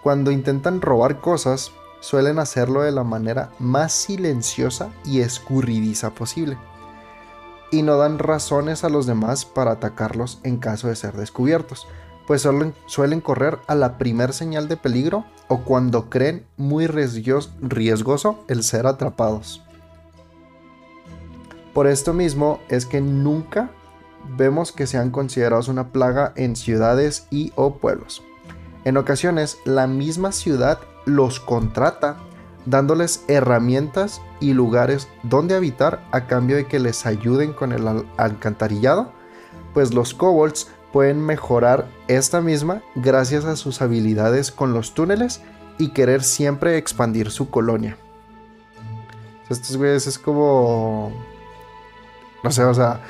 [0.03, 1.71] Cuando intentan robar cosas,
[2.01, 6.59] suelen hacerlo de la manera más silenciosa y escurridiza posible.
[7.73, 11.89] Y no dan razones a los demás para atacarlos en caso de ser descubiertos,
[12.27, 17.51] pues suelen, suelen correr a la primer señal de peligro o cuando creen muy riesgos-
[17.61, 19.65] riesgoso el ser atrapados.
[21.75, 23.71] Por esto mismo es que nunca
[24.37, 28.23] vemos que sean considerados una plaga en ciudades y o pueblos.
[28.85, 32.19] En ocasiones, la misma ciudad los contrata
[32.67, 38.07] dándoles herramientas y lugares donde habitar a cambio de que les ayuden con el al-
[38.17, 39.13] alcantarillado,
[39.75, 45.41] pues los kobolds pueden mejorar esta misma gracias a sus habilidades con los túneles
[45.79, 47.97] y querer siempre expandir su colonia.
[49.49, 51.13] Estos güeyes es como...
[52.45, 53.01] No sé, o sea,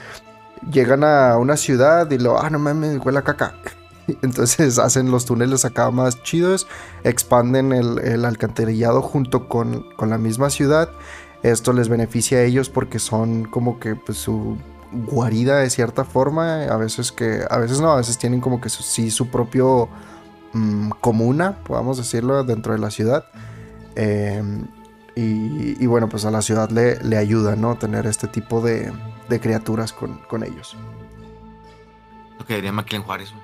[0.71, 3.55] llegan a una ciudad y lo, ah, no mames, huele a caca.
[4.23, 6.67] Entonces hacen los túneles acá más chidos,
[7.05, 10.91] expanden el, alcantarillado junto con, con la misma ciudad.
[11.43, 14.57] Esto les beneficia a ellos porque son como que pues, su
[14.93, 16.65] guarida de cierta forma.
[16.65, 19.89] A veces que, a veces no, a veces tienen como que sí su propio
[20.53, 23.25] mm, comuna, podamos decirlo, dentro de la ciudad.
[23.97, 24.43] Eh,
[25.15, 27.77] y, bueno, pues a la ciudad le, le ayuda, ¿no?
[27.77, 28.91] Tener este tipo de,
[29.29, 30.75] de criaturas con, con ellos.
[32.39, 33.35] Lo que diría McLean Juárez.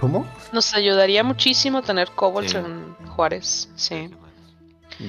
[0.00, 0.26] ¿Cómo?
[0.52, 2.56] Nos ayudaría muchísimo tener kobolds Sí.
[2.56, 4.10] en Juárez, sí.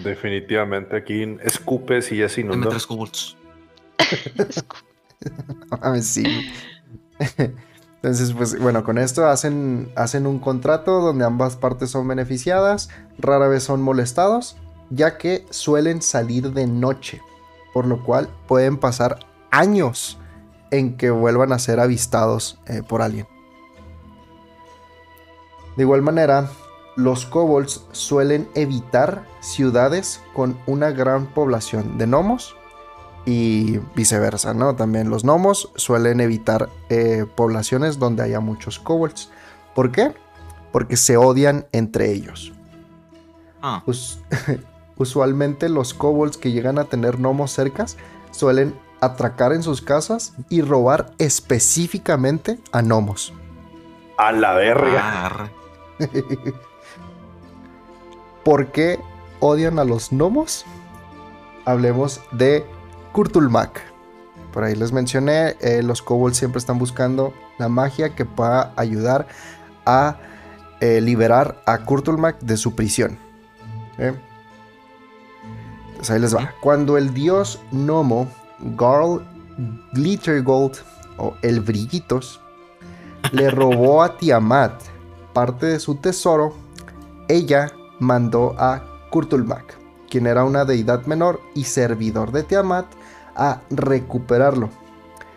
[0.03, 2.69] Definitivamente aquí escupes y ya se Dame inundó.
[2.69, 3.37] tres kobolds.
[6.01, 6.23] Sí.
[8.03, 12.89] Entonces, pues bueno, con esto hacen, hacen un contrato donde ambas partes son beneficiadas,
[13.19, 14.57] rara vez son molestados,
[14.89, 17.21] ya que suelen salir de noche,
[17.73, 19.19] por lo cual pueden pasar
[19.51, 20.17] años
[20.71, 23.27] en que vuelvan a ser avistados eh, por alguien.
[25.77, 26.49] De igual manera,
[26.95, 32.55] los kobolds suelen evitar ciudades con una gran población de gnomos
[33.25, 34.75] y viceversa, ¿no?
[34.75, 39.29] También los gnomos suelen evitar eh, poblaciones donde haya muchos kobolds.
[39.75, 40.13] ¿Por qué?
[40.71, 42.51] Porque se odian entre ellos.
[43.61, 44.19] Ah, Us-
[44.97, 47.95] usualmente los kobolds que llegan a tener gnomos cercas
[48.31, 53.33] suelen atracar en sus casas y robar específicamente a gnomos.
[54.17, 54.99] A la verga.
[55.27, 55.49] ah.
[58.43, 58.99] ¿Por qué
[59.39, 60.65] odian a los gnomos?
[61.65, 62.65] Hablemos de
[63.11, 63.81] Kurtulmak.
[64.51, 69.27] Por ahí les mencioné, eh, los kobolds siempre están buscando la magia que pueda ayudar
[69.85, 70.17] a
[70.81, 73.17] eh, liberar a Kurtulmak de su prisión.
[73.97, 74.19] Entonces
[76.09, 76.53] ahí les va.
[76.61, 78.27] Cuando el dios gnomo
[78.75, 79.23] Garl
[79.93, 80.77] Glittergold
[81.17, 82.41] o el Brillitos
[83.31, 84.90] le robó a Tiamat
[85.33, 86.53] parte de su tesoro,
[87.27, 89.77] ella mandó a Kurtulmak,
[90.09, 92.85] quien era una deidad menor y servidor de Tiamat,
[93.35, 94.69] a recuperarlo.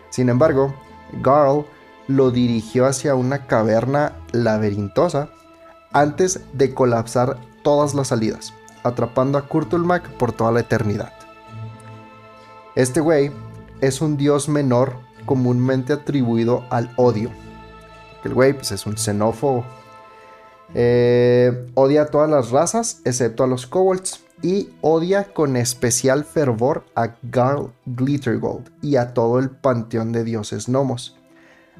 [0.09, 0.73] Sin embargo,
[1.21, 1.65] Garl
[2.07, 5.29] lo dirigió hacia una caverna laberintosa
[5.93, 11.13] antes de colapsar todas las salidas, atrapando a Kurtulmak por toda la eternidad.
[12.75, 13.31] Este güey
[13.81, 17.29] es un dios menor comúnmente atribuido al odio.
[18.23, 19.63] El güey pues, es un xenófobo
[20.73, 24.21] eh, odia a todas las razas, excepto a los kobolds.
[24.41, 30.67] Y odia con especial fervor a Garl Glittergold y a todo el panteón de dioses
[30.67, 31.17] gnomos.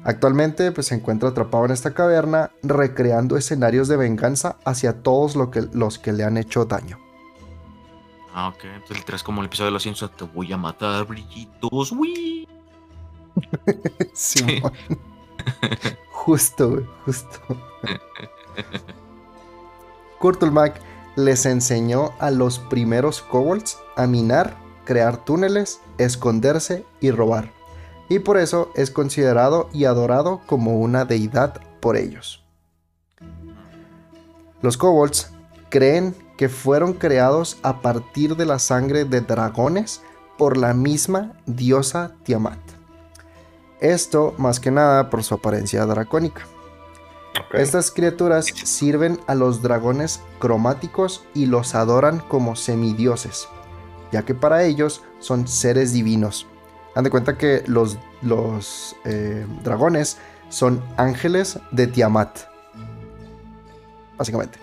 [0.04, 5.50] Actualmente pues, se encuentra atrapado en esta caverna, recreando escenarios de venganza hacia todos lo
[5.50, 6.98] que- los que le han hecho daño.
[8.32, 8.64] Ah, ok.
[8.64, 10.16] Entonces el 3 como el episodio de los Simpsons.
[10.16, 11.92] Te voy a matar, brillitos.
[16.10, 17.38] Justo, justo.
[20.20, 20.80] Kurtulmak
[21.16, 27.50] les enseñó a los primeros kobolds a minar, crear túneles, esconderse y robar.
[28.08, 32.44] Y por eso es considerado y adorado como una deidad por ellos.
[34.62, 35.30] Los kobolds
[35.70, 40.02] creen que fueron creados a partir de la sangre de dragones
[40.38, 42.58] por la misma diosa Tiamat.
[43.80, 46.46] Esto más que nada por su apariencia dracónica.
[47.52, 53.48] Estas criaturas sirven a los dragones cromáticos y los adoran como semidioses,
[54.12, 56.46] ya que para ellos son seres divinos.
[56.94, 60.18] Han de cuenta que los, los eh, dragones
[60.48, 62.38] son ángeles de Tiamat,
[64.16, 64.58] básicamente.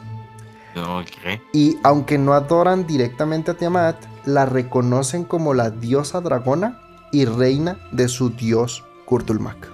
[1.51, 7.77] Y aunque no adoran directamente a Tiamat, la reconocen como la diosa dragona y reina
[7.91, 9.71] de su dios Kurtulmak.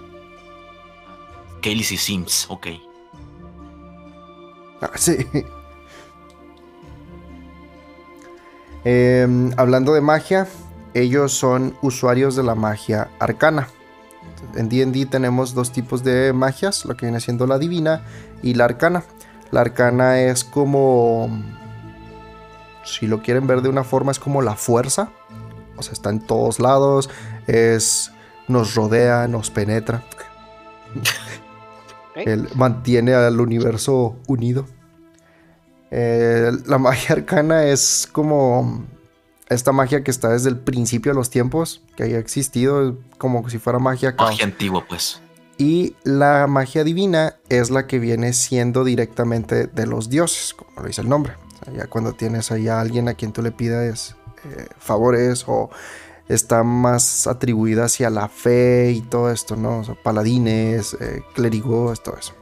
[1.61, 2.47] Kaylee y Sims.
[2.49, 2.67] Ok.
[4.81, 5.27] Ah, sí.
[8.85, 10.47] Em, hablando de magia,
[10.93, 13.67] ellos son usuarios de la magia arcana.
[14.55, 18.03] En D&D tenemos dos tipos de magias, lo que viene siendo la divina
[18.41, 19.03] y la arcana.
[19.51, 21.29] La arcana es como,
[22.83, 25.09] si lo quieren ver de una forma, es como la fuerza
[25.75, 27.09] O sea, está en todos lados,
[27.47, 28.11] es,
[28.47, 30.03] nos rodea, nos penetra.
[32.25, 34.65] Él mantiene al universo unido.
[35.91, 38.85] Eh, la magia arcana es como
[39.49, 43.57] esta magia que está desde el principio de los tiempos, que haya existido, como si
[43.57, 44.15] fuera magia.
[44.17, 45.21] Magia antigua, pues.
[45.57, 50.87] Y la magia divina es la que viene siendo directamente de los dioses, como lo
[50.87, 51.33] dice el nombre.
[51.75, 54.15] ya cuando tienes ahí a alguien a quien tú le pides
[54.45, 55.69] eh, favores o
[56.29, 59.79] está más atribuida hacia la fe y todo esto, ¿no?
[59.81, 62.33] O paladines, eh, clérigos, todo eso.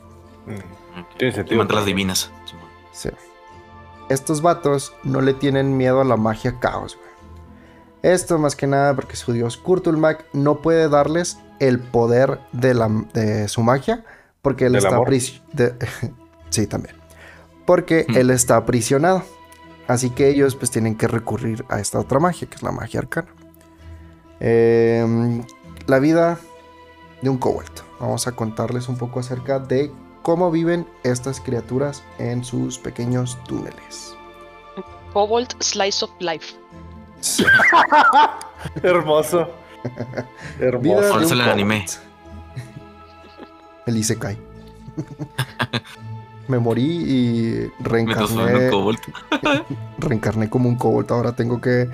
[1.18, 1.64] Tiene sentido.
[1.64, 2.32] las divinas.
[2.92, 3.10] Sí.
[4.10, 7.08] Estos vatos no le tienen miedo a la magia caos, güey.
[8.04, 12.90] Esto más que nada porque su dios Kurtulmak no puede darles el poder de, la,
[13.14, 14.06] de su magia
[14.42, 15.76] porque él está aprisionado.
[16.50, 16.96] sí, también.
[17.66, 19.24] Porque él está aprisionado.
[19.88, 23.00] Así que ellos pues tienen que recurrir a esta otra magia, que es la magia
[23.00, 23.30] arcana.
[24.40, 25.44] Em,
[25.88, 26.38] la vida
[27.22, 27.72] de un kobold.
[28.00, 34.16] Vamos a contarles un poco acerca de cómo viven estas criaturas en sus pequeños túneles.
[35.14, 36.56] Kobold Slice of Life.
[38.84, 39.50] Hermoso.
[40.60, 41.34] Hermoso.
[41.34, 41.86] el anime.
[43.86, 44.38] El Isekai.
[46.48, 48.72] Me morí y reencarné.
[49.98, 51.12] reencarné como un kobold.
[51.12, 51.90] Ahora tengo que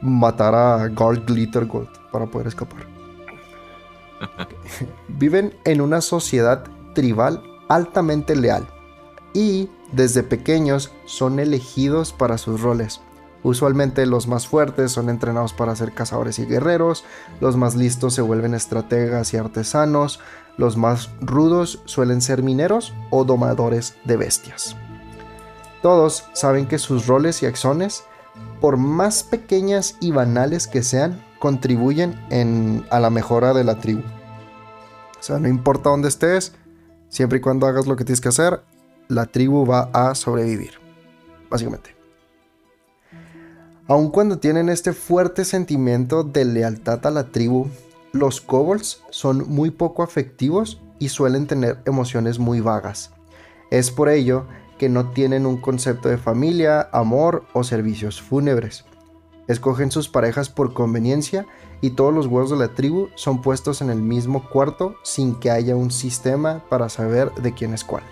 [0.00, 2.86] matar a Guard Glitter Gold para poder escapar.
[5.08, 8.66] Viven en una sociedad tribal altamente leal
[9.32, 13.00] y desde pequeños son elegidos para sus roles.
[13.42, 17.04] Usualmente los más fuertes son entrenados para ser cazadores y guerreros,
[17.40, 20.20] los más listos se vuelven estrategas y artesanos,
[20.58, 24.76] los más rudos suelen ser mineros o domadores de bestias.
[25.80, 28.04] Todos saben que sus roles y acciones,
[28.60, 32.14] por más pequeñas y banales que sean, contribuyen
[32.90, 34.02] a la mejora de la tribu.
[35.18, 36.52] O sea, no importa dónde estés,
[37.08, 38.62] siempre y cuando hagas lo que tienes que hacer,
[39.08, 40.74] la tribu va a sobrevivir.
[41.50, 41.96] Básicamente.
[43.88, 47.68] Aun cuando tienen este fuerte sentimiento de lealtad a la tribu,
[48.12, 53.10] los kobolds son muy poco afectivos y suelen tener emociones muy vagas.
[53.70, 54.46] Es por ello
[54.80, 58.86] que no tienen un concepto de familia, amor o servicios fúnebres.
[59.46, 61.44] Escogen sus parejas por conveniencia
[61.82, 65.50] y todos los huevos de la tribu son puestos en el mismo cuarto sin que
[65.50, 68.04] haya un sistema para saber de quién es cuál.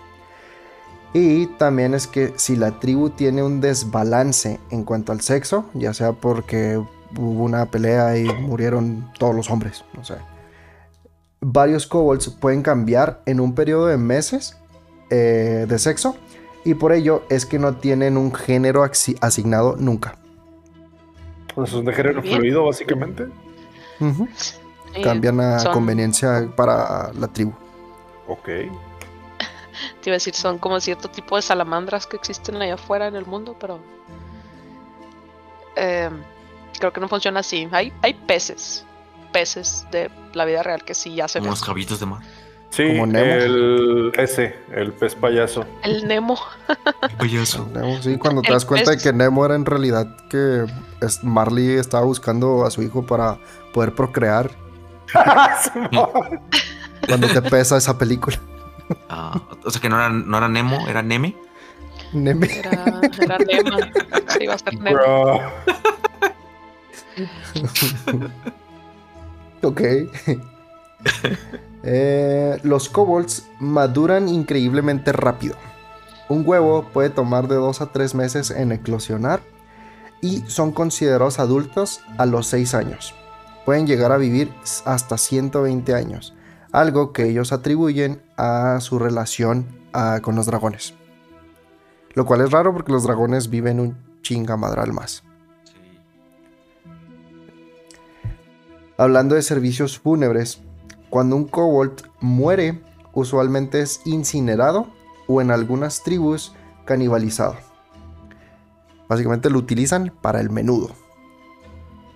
[1.14, 5.94] Y también es que si la tribu tiene un desbalance en cuanto al sexo, ya
[5.94, 6.76] sea porque
[7.16, 10.16] hubo una pelea y murieron todos los hombres, no sé.
[11.40, 14.58] Varios kobolds pueden cambiar en un periodo de meses
[15.08, 16.16] eh, de sexo
[16.64, 18.84] y por ello es que no tienen un género
[19.20, 20.18] asignado nunca.
[21.54, 23.26] Pues son de género fluido básicamente.
[25.02, 27.52] Cambian a conveniencia para la tribu.
[28.26, 28.44] Ok.
[28.44, 33.16] Te iba a decir, son como cierto tipo de salamandras que existen allá afuera en
[33.16, 33.80] el mundo, pero
[35.76, 36.22] em,
[36.78, 37.68] creo que no funciona así.
[37.72, 38.84] Hay, hay peces,
[39.32, 42.22] peces de la vida real que sí hacen Como los cabitos de mar.
[42.70, 45.64] Sí, el ese, el pez payaso.
[45.82, 46.38] El Nemo.
[47.18, 47.68] payaso.
[48.02, 50.66] sí, cuando te das cuenta de que Nemo era en realidad que
[51.22, 53.38] Marley estaba buscando a su hijo para
[53.72, 54.50] poder procrear.
[57.08, 58.38] cuando te pesa esa película.
[59.08, 61.34] Ah, o sea que no era, no era Nemo, era Neme.
[62.12, 62.46] Neme.
[62.58, 63.78] Era, era Nemo.
[64.28, 65.40] Sí, iba a ser Nemo.
[69.62, 69.80] ok.
[71.82, 75.56] Eh, los kobolds maduran increíblemente rápido.
[76.28, 79.40] Un huevo puede tomar de 2 a 3 meses en eclosionar
[80.20, 83.14] y son considerados adultos a los 6 años.
[83.64, 84.52] Pueden llegar a vivir
[84.84, 86.34] hasta 120 años
[86.72, 89.66] algo que ellos atribuyen a su relación
[90.22, 90.94] con los dragones.
[92.14, 95.24] Lo cual es raro porque los dragones viven un chingamadral más.
[98.96, 100.60] Hablando de servicios fúnebres,
[101.10, 102.80] cuando un kobold muere,
[103.12, 104.88] usualmente es incinerado
[105.26, 106.54] o en algunas tribus
[106.84, 107.56] canibalizado.
[109.08, 110.90] Básicamente lo utilizan para el menudo.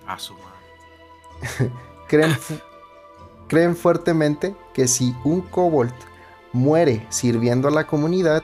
[0.07, 0.35] A su
[2.07, 2.35] Creen,
[3.47, 5.93] creen fuertemente que si un kobold
[6.51, 8.43] muere sirviendo a la comunidad,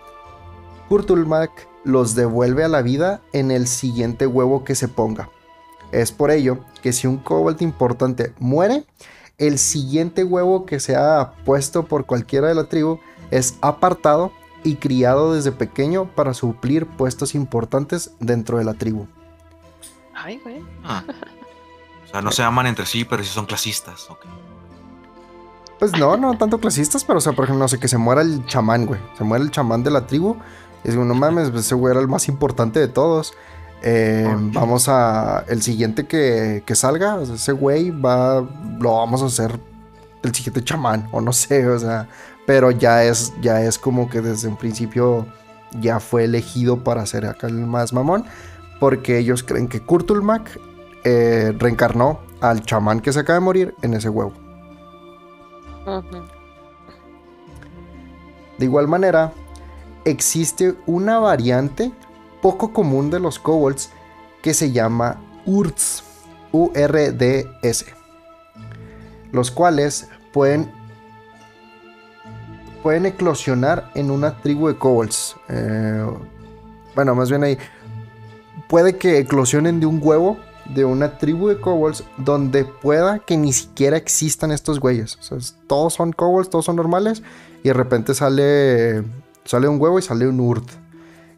[0.88, 5.30] Kurtulmak los devuelve a la vida en el siguiente huevo que se ponga.
[5.92, 8.86] Es por ello que si un kobold importante muere,
[9.40, 13.00] el siguiente huevo que se ha puesto por cualquiera de la tribu
[13.32, 14.32] es apartado
[14.64, 19.08] y criado desde pequeño para suplir puestos importantes dentro de la tribu.
[20.14, 20.62] Ay, güey.
[20.84, 21.04] Ah.
[22.06, 24.10] O sea, no se aman entre sí, pero sí son clasistas.
[24.10, 24.26] ok.
[25.80, 28.22] Pues no, no tanto clasistas, pero o sea, por ejemplo, no sé, que se muera
[28.22, 29.00] el chamán, güey.
[29.18, 30.36] Se muere el chamán de la tribu.
[30.84, 33.34] Y es como, no mames, pues, ese güey era el más importante de todos.
[33.82, 34.28] Eh.
[34.54, 35.46] Vamos a.
[35.48, 38.46] El siguiente que, que salga, o sea, ese güey va.
[38.80, 39.60] Lo vamos a hacer
[40.24, 42.08] el siguiente chamán, o no sé, o sea.
[42.46, 45.28] Pero ya es, ya es como que desde un principio
[45.80, 48.26] ya fue elegido para ser acá el más mamón.
[48.80, 50.58] Porque ellos creen que Kurtulmak
[51.04, 54.34] eh, reencarnó al chamán que se acaba de morir en ese huevo.
[58.58, 59.34] De igual manera,
[60.06, 61.92] existe una variante
[62.42, 63.90] poco común de los kobolds
[64.42, 66.04] que se llama URDS,
[66.52, 67.86] U-R-D-S,
[69.32, 70.72] los cuales pueden,
[72.82, 75.36] pueden eclosionar en una tribu de kobolds.
[75.50, 76.06] Eh,
[76.96, 77.58] bueno, más bien ahí,
[78.68, 80.38] puede que eclosionen de un huevo
[80.74, 85.18] de una tribu de kobolds donde pueda que ni siquiera existan estos güeyes.
[85.68, 87.24] Todos son kobolds, todos son normales
[87.64, 89.04] y de repente sale
[89.46, 90.64] sale un huevo y sale un urd.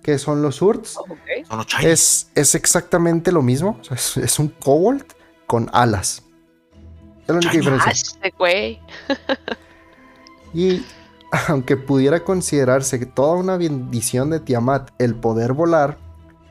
[0.03, 0.55] ¿Qué son los.
[0.55, 1.85] Son chais.
[1.85, 3.77] Es, es exactamente lo mismo.
[3.79, 5.05] O sea, es, es un kobold
[5.47, 6.23] con alas.
[7.21, 7.91] Es la única diferencia.
[10.53, 10.83] Y
[11.47, 15.97] aunque pudiera considerarse que toda una bendición de Tiamat el poder volar,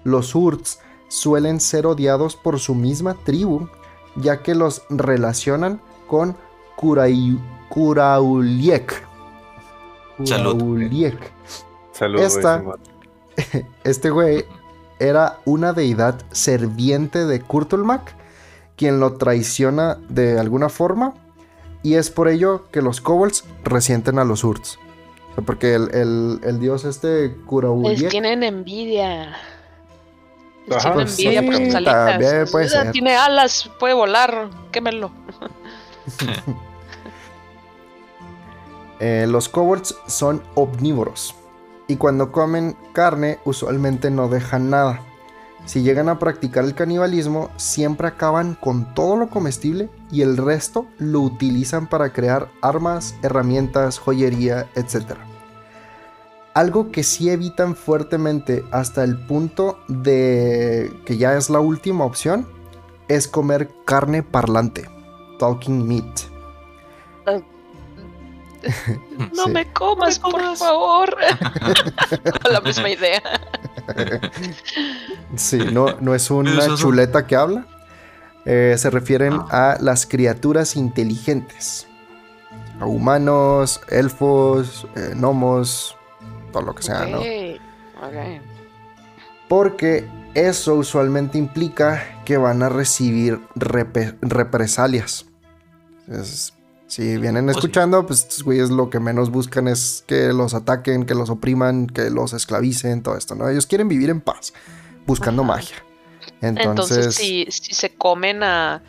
[0.04, 0.78] los Urts
[1.08, 3.68] suelen ser odiados por su misma tribu,
[4.16, 6.34] ya que los relacionan con
[6.78, 7.38] Kurai-
[7.68, 8.90] Kurauliek.
[10.24, 10.58] Salud.
[10.58, 11.18] Kurauliek.
[12.22, 12.62] Esta-.
[13.84, 14.44] Este güey
[14.98, 18.14] era una deidad serviente de Kurtulmak,
[18.76, 21.14] quien lo traiciona de alguna forma,
[21.82, 24.78] y es por ello que los kobolds resienten a los Urts.
[25.30, 29.36] O sea, porque el, el- el dios este Les Kurauliek tienen envidia.
[30.66, 32.50] Les Ajá, tienen pues envidia sí, por sus también alitas.
[32.50, 32.92] puede O sea, ser.
[32.92, 34.50] Tiene alas, puede volar.
[34.72, 35.10] Quémelo.
[39.02, 41.34] Eh, los kobolds son omnívoros
[41.90, 45.00] y cuando comen carne usualmente no dejan nada.
[45.66, 50.86] Si llegan a practicar el canibalismo, siempre acaban con todo lo comestible y el resto
[50.98, 55.16] lo utilizan para crear armas, herramientas, joyería, etc.
[56.54, 62.46] Algo que sí evitan fuertemente hasta el punto de que ya es la última opción
[63.08, 64.88] es comer carne parlante,
[65.40, 66.20] talking meat.
[69.34, 69.50] No Sí.
[69.50, 70.58] me comas, No me por comas.
[70.58, 71.16] favor.
[72.42, 73.22] Con la misma idea.
[75.36, 77.66] Sí, no, no es una chuleta que habla.
[78.46, 79.72] Eh, se refieren Ah.
[79.72, 81.86] a las criaturas inteligentes.
[82.80, 85.96] A humanos, elfos, eh, gnomos,
[86.52, 87.18] todo lo que sea, ¿no?
[87.18, 87.26] Ok,
[88.02, 88.42] ok.
[89.48, 95.26] Porque eso usualmente implica que van a recibir represalias.
[96.08, 96.54] Es-
[96.90, 97.66] si vienen Pues sí.
[97.66, 101.86] escuchando, pues estos güeyes lo que menos buscan es que los ataquen, que los opriman,
[101.86, 103.48] que los esclavicen, todo esto, ¿no?
[103.48, 104.52] Ellos quieren vivir en paz,
[105.06, 105.52] buscando Ajá.
[105.52, 105.76] magia.
[106.40, 108.82] Entonces, Entonces, si, si se comen a,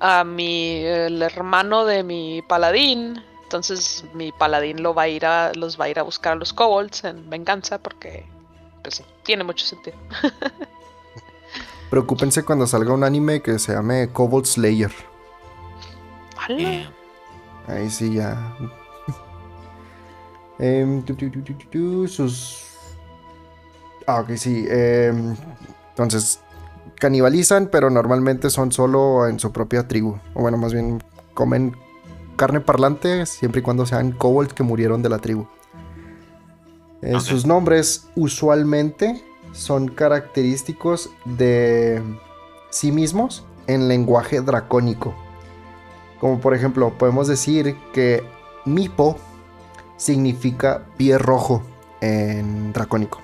[0.00, 5.52] a mi el hermano de mi paladín, entonces mi paladín lo va a ir a,
[5.54, 8.26] los va a ir a buscar a los kobolds en venganza porque
[8.82, 9.96] pues sí, tiene mucho sentido.
[11.90, 14.92] preocúpense cuando salga un anime que se llame Kobold Slayer.
[16.36, 16.95] ¡Hala!
[17.68, 18.56] Ahí sí ya.
[20.58, 22.64] Em, tu, tu, tu, sus.
[24.06, 24.66] Ah, ok, sí.
[24.68, 25.36] em,
[25.90, 26.40] entonces,
[26.96, 30.18] canibalizan, pero normalmente son solo en su propia tribu.
[30.34, 31.02] O bueno, más bien
[31.34, 31.76] comen
[32.36, 35.46] carne parlante siempre y cuando sean kobolds que murieron de la tribu.
[37.02, 37.18] Eh.
[37.20, 42.02] Sus nombres usualmente son característicos de
[42.70, 45.14] sí mismos en lenguaje dracónico.
[46.20, 48.24] Como por ejemplo, podemos decir que
[48.64, 49.18] Mipo
[49.96, 51.62] significa pie rojo
[52.00, 53.20] en dracónico.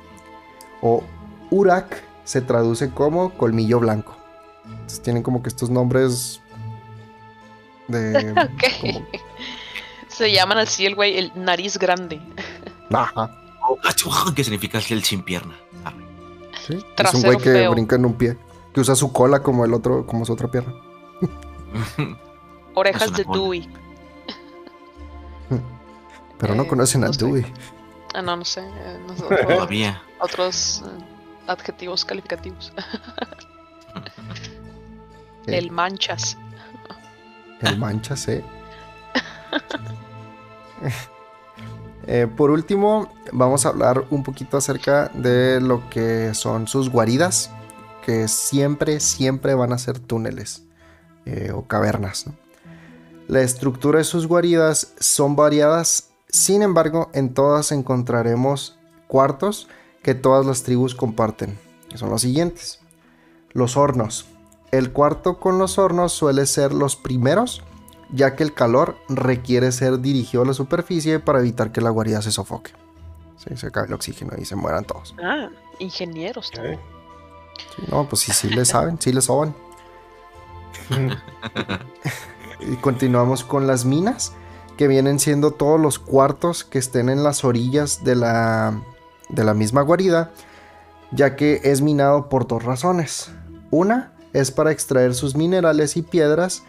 [0.80, 1.02] O
[1.50, 4.16] Urak se traduce como colmillo blanco.
[4.64, 6.40] Entonces tienen como que estos nombres
[7.88, 8.32] de...
[8.32, 8.62] Ok.
[8.80, 9.06] como-
[10.08, 12.20] Se llaman así el güey, el nariz grande.
[12.90, 13.38] Ajá,
[14.34, 15.54] ¿Qué significa el sin pierna?
[15.84, 15.92] Ah,
[16.66, 16.78] sí.
[16.98, 17.70] Es un güey que feo.
[17.72, 18.36] brinca en un pie.
[18.74, 20.74] Que usa su cola como el otro, como su otra pierna.
[22.74, 23.24] Orejas de.
[23.24, 23.68] Dewey.
[26.38, 27.12] Pero no Eh, conocen a no.
[27.12, 27.44] Dewey.
[28.14, 28.60] Ah, no, no sé.
[28.62, 30.02] eh, no sé, otro- Todavía.
[30.20, 31.04] otros eh,
[31.46, 32.72] adjetivos calificativos.
[35.48, 36.38] Eh, El manchas.
[37.62, 38.44] El manchas, eh.
[42.06, 47.50] Eh, por último, vamos a hablar un poquito acerca de lo que son sus guaridas,
[48.06, 50.64] que siempre, siempre van a ser túneles.
[51.24, 52.26] eh, o cavernas.
[52.26, 52.34] ¿no?
[53.28, 59.68] La estructura de sus guaridas son variadas, sin embargo, en todas encontraremos cuartos
[60.02, 61.58] que todas las tribus comparten,
[61.88, 62.80] que son los siguientes.
[63.52, 64.26] Los hornos.
[64.70, 67.62] El cuarto con los hornos suele ser los primeros,
[68.10, 72.22] ya que el calor requiere ser dirigido a la superficie para evitar que la guarida
[72.22, 72.72] se sofoque.
[73.36, 75.14] Sí, se acabe el oxígeno y se mueran todos.
[75.22, 75.48] Ah,
[75.78, 76.50] ingenieros.
[76.50, 76.80] También.
[77.76, 79.54] Sí, no, pues sí, sí le saben, sí le soban.
[82.70, 84.32] Y continuamos con las minas,
[84.76, 88.80] que vienen siendo todos los cuartos que estén en las orillas de la,
[89.28, 90.32] de la misma guarida,
[91.10, 93.30] ya que es minado por dos razones.
[93.70, 96.62] Una es para extraer sus minerales y piedras,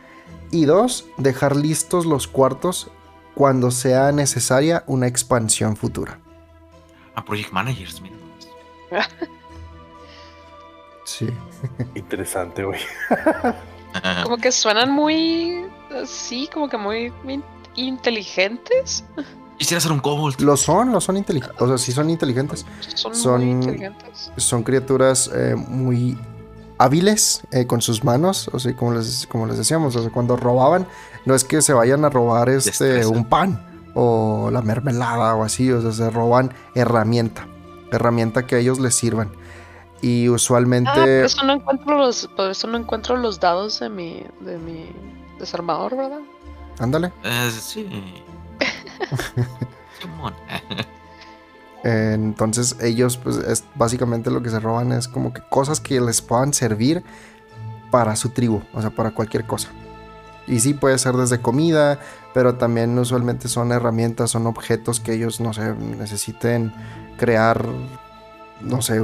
[0.52, 2.92] y dos, dejar listos los cuartos
[3.34, 6.20] cuando sea necesaria una expansión futura.
[7.16, 8.16] A Project Managers, mira.
[11.06, 11.28] Sí.
[11.96, 12.80] Interesante, güey.
[14.24, 15.66] Como que suenan muy.
[16.06, 17.44] Sí, como que muy in-
[17.76, 19.04] inteligentes.
[19.58, 20.40] Quisiera ser un kobold.
[20.42, 21.62] Lo son, lo son inteligentes.
[21.62, 22.66] O sea, sí son inteligentes.
[22.96, 24.32] Son, Son- muy inteligentes.
[24.38, 26.18] son criaturas eh, muy
[26.80, 30.36] hábiles eh, con sus manos, o sea, como les, como les decíamos, o sea, cuando
[30.36, 30.88] robaban,
[31.26, 33.64] no es que se vayan a robar este, un pan
[33.94, 37.48] o la mermelada o así, o sea, se roban herramienta,
[37.92, 39.30] herramienta que a ellos les sirvan.
[40.02, 43.88] Y Ah, por usualmente, eso no encuentro los, por eso no encuentro los dados de
[43.90, 44.88] mi, de mi
[45.44, 46.22] desarmador, ¿verdad?
[46.80, 47.88] ándale, Eh, sí.
[51.84, 56.22] Entonces ellos, pues, es, básicamente lo que se roban es como que cosas que les
[56.22, 57.04] puedan servir
[57.92, 59.70] para su tribu, o sea, para cualquier cosa.
[60.48, 62.00] Y sí puede ser desde comida,
[62.34, 66.74] pero también usualmente son herramientas, son objetos que ellos, no sé, necesiten
[67.18, 67.66] crear,
[68.62, 69.02] no sé,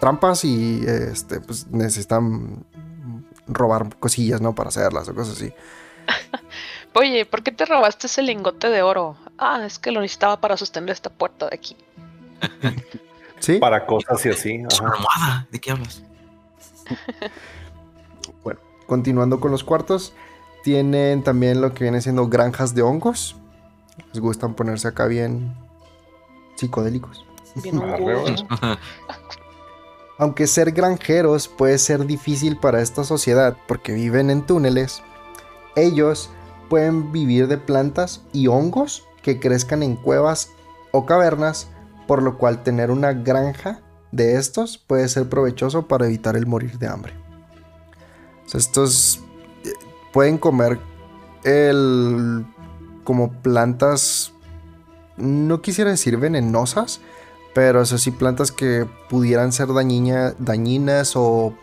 [0.00, 2.64] trampas y este, pues necesitan
[3.46, 4.54] robar cosillas, ¿no?
[4.54, 5.52] Para hacerlas o cosas así.
[6.94, 9.16] Oye, ¿por qué te robaste ese lingote de oro?
[9.38, 11.76] Ah, es que lo necesitaba para sostener esta puerta de aquí.
[13.40, 14.62] Sí, Para cosas y así.
[14.70, 14.98] Es una ajá.
[14.98, 15.46] almohada.
[15.50, 16.02] ¿De qué hablas?
[18.90, 20.12] continuando con los cuartos,
[20.64, 23.36] tienen también lo que viene siendo granjas de hongos.
[24.12, 25.54] Les gustan ponerse acá bien
[26.56, 27.24] psicodélicos.
[27.62, 27.80] Bien.
[30.18, 35.04] Aunque ser granjeros puede ser difícil para esta sociedad porque viven en túneles,
[35.76, 36.30] ellos
[36.68, 40.50] pueden vivir de plantas y hongos que crezcan en cuevas
[40.92, 41.68] o cavernas,
[42.06, 43.80] por lo cual tener una granja
[44.12, 47.14] de estos puede ser provechoso para evitar el morir de hambre.
[48.52, 49.20] Estos
[49.64, 49.72] eh,
[50.12, 50.80] pueden comer
[51.44, 52.44] el
[53.04, 54.32] como plantas
[55.16, 57.00] no quisiera decir venenosas,
[57.54, 61.54] pero eso sí, plantas que pudieran ser dañina- dañinas o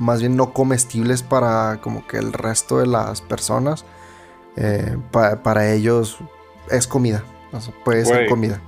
[0.00, 3.84] más bien no comestibles para como que el resto de las personas.
[4.56, 6.18] eh, pa- para ellos
[6.70, 7.22] es comida.
[7.52, 8.60] O sea, puede ser comida.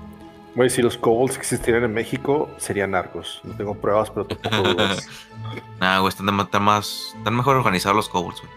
[0.54, 3.40] Güey, si los kobolds existieran en México, serían narcos.
[3.42, 5.08] No tengo pruebas, pero tampoco dudas.
[5.80, 7.14] Nah, güey, están, de- están más.
[7.18, 8.52] Están mejor organizados los kobolds, güey.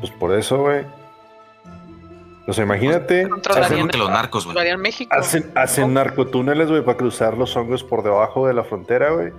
[0.00, 0.86] Pues por eso, güey.
[2.46, 3.28] O sea, imagínate.
[3.28, 4.54] Controlarían Hacen, que los narcos, güey.
[4.54, 5.14] Controlarían México.
[5.14, 9.32] hacen, hacen narcotúneles, güey, para cruzar los hongos por debajo de la frontera, güey.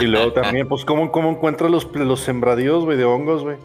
[0.00, 3.56] Y luego también, pues, ¿cómo, cómo encuentras los, los sembradíos, güey, de hongos, güey?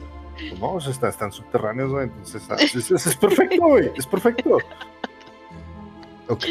[0.49, 2.05] Pues no, están, están subterráneos, güey.
[2.05, 3.91] Entonces, ah, es, es- es perfecto, güey.
[3.95, 4.57] Es perfecto.
[6.29, 6.43] Ok.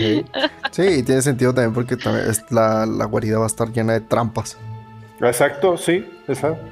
[0.70, 3.94] Sí, y tiene sentido también porque también es- la, la guarida va a estar llena
[3.94, 4.58] de trampas.
[5.20, 6.62] Exacto, sí, exacto.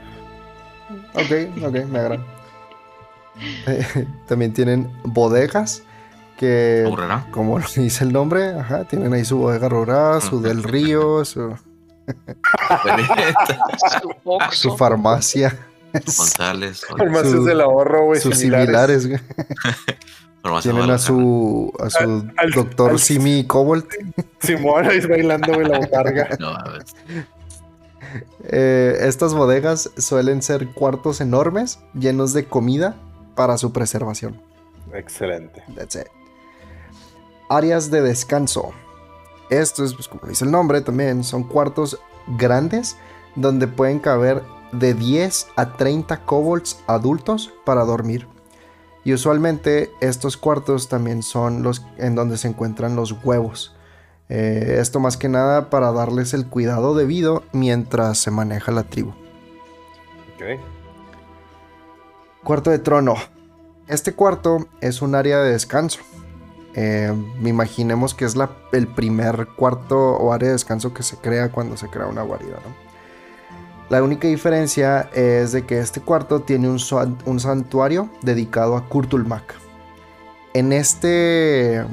[1.14, 2.24] Ok, ok, me agrada.
[3.66, 5.82] Eh, También tienen bodegas
[6.36, 7.27] que, ¿Aburrerá?
[7.31, 11.56] como dice el nombre, ajá, tienen ahí su bodega rural, su del río, su,
[14.52, 15.56] Su farmacia,
[15.92, 16.82] González.
[16.86, 18.20] Farmacias Su- del ahorro, güey.
[18.20, 19.06] sus similares.
[19.08, 19.20] güey.
[20.62, 23.92] Tienen a su, a su al- doctor al- Simi Cobalt.
[24.40, 26.28] Simón ahí bailando, güey, la botarga.
[26.38, 26.84] No, a ver.
[28.44, 32.96] Eh, estas bodegas suelen ser cuartos enormes, llenos de comida
[33.36, 34.40] para su preservación.
[34.94, 35.62] Excelente.
[35.76, 36.06] That's it.
[37.50, 38.72] Áreas de descanso.
[39.51, 41.98] Estos, pues como dice el nombre también, son cuartos
[42.39, 42.97] grandes
[43.35, 48.27] donde pueden caber de 10 a 30 kobolds adultos para dormir.
[49.05, 53.74] Y usualmente estos cuartos también son los en donde se encuentran los huevos.
[54.28, 59.12] Eh, esto más que nada para darles el cuidado debido mientras se maneja la tribu.
[62.44, 63.16] Cuarto de trono.
[63.89, 66.01] Este cuarto es un área de descanso.
[66.74, 71.16] Eh, me imaginemos que es la- el primer cuarto o área de descanso que se
[71.16, 72.56] crea cuando se crea una guarida.
[72.64, 72.90] ¿no?
[73.88, 78.88] La única diferencia es de que este cuarto tiene un, san- un santuario dedicado a
[78.88, 79.55] Kurtulmak.
[80.55, 81.84] En este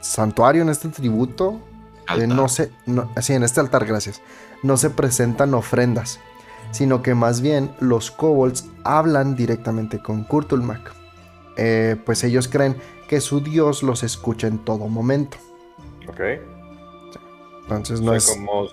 [0.00, 1.60] santuario, en este tributo,
[2.22, 4.20] eh, no se, no, sí, en este altar, gracias,
[4.62, 6.20] no se presentan ofrendas,
[6.72, 10.92] sino que más bien los kobolds hablan directamente con Kurtulmak.
[11.56, 12.76] Eh, pues ellos creen
[13.08, 15.36] que su dios los escucha en todo momento.
[16.08, 16.20] Ok.
[17.62, 18.26] Entonces O no sea, es...
[18.30, 18.64] como,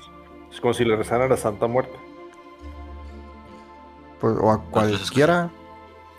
[0.52, 1.98] es como si le rezaran a la Santa Muerte.
[4.20, 5.50] pues, o a cualquiera.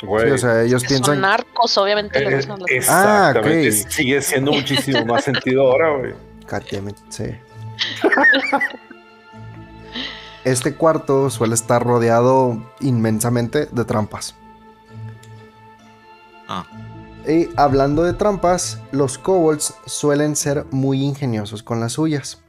[0.03, 0.27] Güey.
[0.27, 1.05] Sí, o sea, ellos piensan...
[1.15, 2.19] Son narcos, obviamente.
[2.19, 3.69] Eh, gustan los- exactamente.
[3.69, 3.91] Ah, ok.
[3.91, 6.11] Sigue siendo muchísimo más sentido ahora, güey.
[6.89, 7.25] It, sí.
[10.45, 14.35] Este cuarto suele estar rodeado inmensamente de trampas.
[16.49, 16.67] Ah.
[17.27, 22.43] Y hablando de trampas, los kobolds suelen ser muy ingeniosos con las suyas,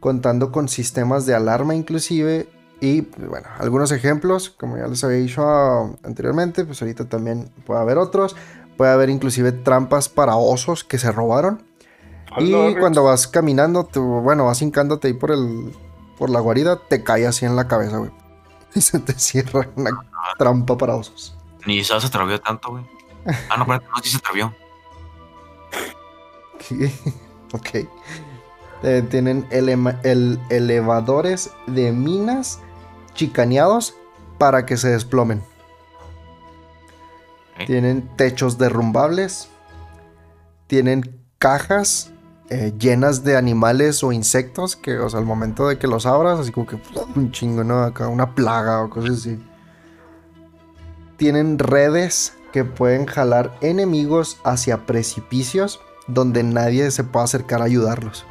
[0.00, 2.48] contando con sistemas de alarma inclusive
[2.80, 7.80] y bueno, algunos ejemplos, como ya les había dicho ah, anteriormente, pues ahorita también puede
[7.80, 8.36] haber otros,
[8.76, 11.62] puede haber inclusive trampas para osos que se robaron.
[12.38, 15.72] Y cuando vas caminando, tú, bueno, vas hincándote ahí por el
[16.18, 18.10] por la guarida, te cae así en la cabeza, güey.
[18.74, 19.90] Y se te cierra una
[20.36, 21.36] trampa para osos.
[21.64, 22.84] Ni se atrevió tanto, güey.
[23.48, 24.54] Ah, no, espérate, no, sí se atrevió.
[27.52, 27.68] ok.
[28.82, 32.60] Eh, tienen el- elevadores de minas
[33.14, 33.94] chicaneados
[34.38, 35.42] para que se desplomen.
[37.66, 39.48] Tienen techos derrumbables.
[40.66, 42.10] Tienen cajas
[42.50, 46.40] eh, llenas de animales o insectos que, o sea, al momento de que los abras,
[46.40, 46.78] así como que
[47.14, 47.82] un chingo, ¿no?
[47.84, 49.42] Acá una plaga o cosas así.
[51.16, 58.24] Tienen redes que pueden jalar enemigos hacia precipicios donde nadie se pueda acercar a ayudarlos.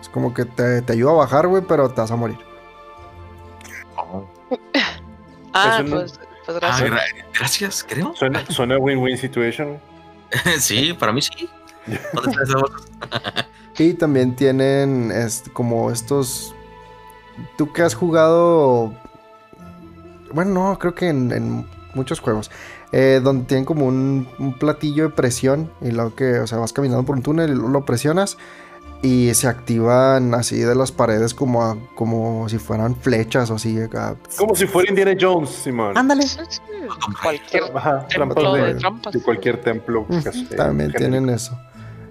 [0.00, 2.38] Es como que te, te ayuda a bajar, güey, pero te vas a morir.
[5.52, 6.90] Ah, pues, pues Ah, gracias.
[6.90, 8.14] gra- gracias, creo.
[8.48, 9.78] Suena, win-win situation.
[10.58, 11.48] sí, para mí sí.
[13.78, 15.12] Y también tienen
[15.52, 16.54] como estos.
[17.56, 18.92] Tú que has jugado.
[20.32, 22.50] Bueno, no, creo que en, en muchos juegos.
[22.92, 25.70] Eh, donde tienen como un, un platillo de presión.
[25.80, 28.36] Y luego que, o sea, vas caminando por un túnel y lo, lo presionas.
[29.00, 33.80] Y se activan así de las paredes como, a- como si fueran flechas o así.
[33.80, 34.16] acá.
[34.36, 35.96] Como si fuera Indiana Jones, Simón.
[35.96, 36.24] Ándale.
[37.22, 39.12] Cualquier Ajá, templo de de, trampas.
[39.12, 40.00] de cualquier templo.
[40.08, 41.56] Ujú, que sea también tienen eso.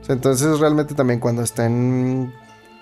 [0.08, 2.34] Entonces realmente también cuando estén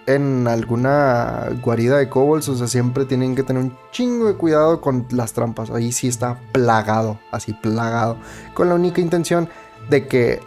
[0.07, 4.81] en alguna guarida de kobolds, o sea, siempre tienen que tener un chingo de cuidado
[4.81, 5.69] con las trampas.
[5.71, 8.17] Ahí sí está plagado, así plagado.
[8.53, 9.49] Con la única intención
[9.89, 10.41] de que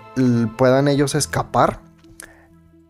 [0.56, 1.80] puedan ellos escapar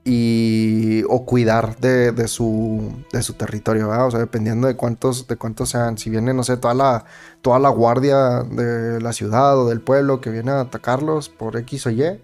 [0.05, 3.90] y o cuidar de, de su de su territorio.
[3.90, 7.05] O sea, dependiendo de cuántos de cuántos sean, si viene no sé, toda la
[7.43, 11.86] toda la guardia de la ciudad o del pueblo que viene a atacarlos por X
[11.86, 12.20] o Y,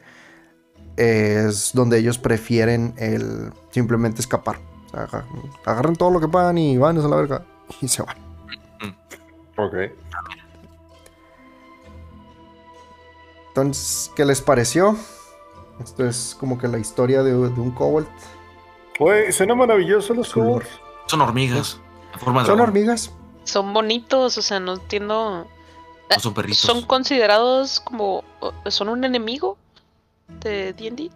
[0.97, 4.59] es donde ellos prefieren el simplemente escapar.
[4.87, 5.27] O sea, aga-
[5.65, 7.45] agarran todo lo que puedan y van a la verga
[7.81, 8.17] y se van.
[9.57, 9.75] Ok.
[13.49, 14.97] Entonces, ¿qué les pareció?
[15.83, 18.09] Esto es como que la historia de, de un kobold.
[18.99, 20.69] Güey, suena maravilloso los colores.
[21.07, 21.79] Son hormigas.
[22.19, 22.61] Forma de Son dragón.
[22.71, 23.13] hormigas.
[23.45, 25.47] Son bonitos, o sea, no entiendo.
[26.11, 26.59] No son perritos.
[26.61, 28.25] ¿Son considerados como.
[28.67, 29.57] ¿Son un enemigo
[30.41, 31.11] de DD?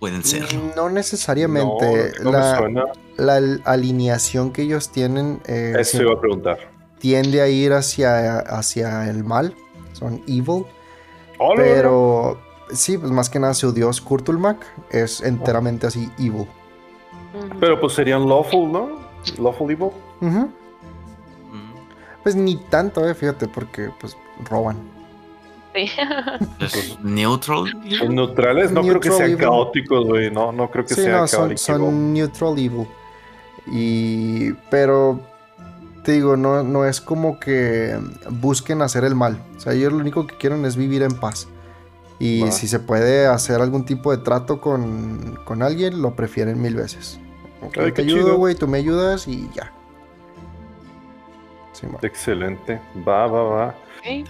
[0.00, 0.46] Pueden ser.
[0.76, 2.12] No necesariamente.
[2.18, 2.84] No, no me la, suena.
[3.16, 6.58] la al- alineación que ellos tienen eh, Eso iba a preguntar.
[6.98, 9.54] tiende a ir hacia, hacia el mal.
[9.92, 10.64] Son evil.
[11.56, 12.40] Pero
[12.72, 16.46] sí, pues más que nada su dios Kurtulmak es enteramente así evil.
[17.60, 18.88] Pero pues serían lawful, ¿no?
[19.38, 19.90] Lawful evil.
[20.20, 20.44] Mm.
[22.22, 24.16] Pues ni tanto, eh, fíjate, porque pues
[24.48, 24.76] roban.
[25.74, 25.90] Sí.
[26.60, 27.64] Es neutral.
[28.08, 29.44] Neutrales no creo que Neutral sean evil.
[29.44, 30.30] caóticos, güey.
[30.30, 31.58] No, no creo que Sí, sea no, son, caótico.
[31.60, 32.86] son neutral evil.
[33.66, 34.52] Y.
[34.70, 35.20] Pero.
[36.04, 37.96] Te digo, no, no es como que
[38.28, 39.40] busquen hacer el mal.
[39.56, 41.46] O sea, ellos lo único que quieren es vivir en paz.
[42.18, 46.74] Y si se puede hacer algún tipo de trato con, con alguien, lo prefieren mil
[46.74, 47.20] veces.
[47.64, 49.72] Ok, Ay, te ayudo, güey, tú me ayudas y ya.
[51.72, 51.86] Sí.
[52.02, 52.80] Excelente.
[53.06, 53.74] Va, va, va.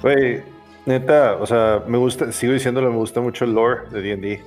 [0.03, 0.43] Güey,
[0.87, 4.45] neta, o sea, me gusta, sigo diciéndolo, me gusta mucho el lore de D&D.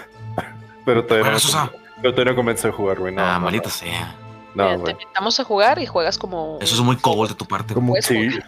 [0.84, 1.70] pero todavía no, Bueno,
[2.02, 3.14] pero todavía no comencé a jugar, güey.
[3.14, 3.70] No, ah, no, maldita no.
[3.70, 4.14] sea.
[4.54, 6.58] No, Mira, te invitamos a jugar y juegas como.
[6.60, 7.74] Eso es muy kobold de tu parte.
[7.74, 8.44] Como- Puedes Sí, jugar.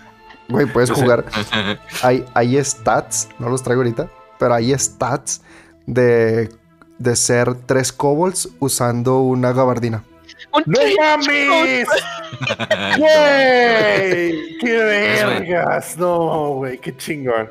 [0.48, 1.26] Güey, puedes jugar.
[2.02, 4.08] Hay, hay stats, no los traigo ahorita,
[4.38, 5.42] pero hay stats
[5.84, 6.48] de,
[6.96, 10.04] de ser tres kobolds usando una gabardina.
[10.64, 11.86] ¡No mames!
[12.98, 14.58] ¡Güey!
[14.58, 15.96] ¡Qué vergas!
[15.96, 17.50] No, güey, qué chingón.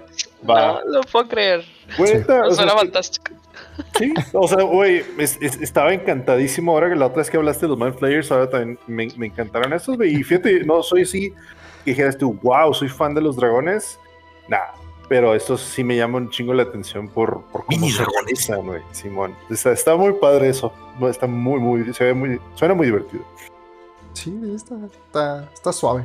[0.50, 0.82] Va.
[0.86, 1.66] No lo puedo creer.
[1.98, 2.24] Güey, Sí.
[2.32, 3.32] o sea, fantástico.
[3.98, 7.66] Sí, o sea, güey, es- es- estaba encantadísimo ahora que la otra vez que hablaste
[7.66, 10.16] de los Mind Flayers, ahora también me, me encantaron esos, güey.
[10.16, 11.32] Y fíjate, no soy así
[11.84, 14.00] que dijeras tú, wow, soy fan de los dragones.
[14.48, 14.58] Nah,
[15.10, 18.24] pero estos sí me llaman un chingo la atención por, por cómo Mini se dragones.
[18.26, 19.36] realizan, güey, Simón.
[19.50, 20.72] Está, está muy padre eso.
[21.00, 23.24] No, Está muy, muy, se ve muy, suena muy divertido.
[24.18, 26.04] Sí, está, está, está suave.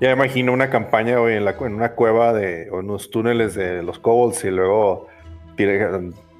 [0.00, 3.54] Ya imagino una campaña, güey, en, la, en una cueva de, o en unos túneles
[3.54, 5.08] de los kobolds y luego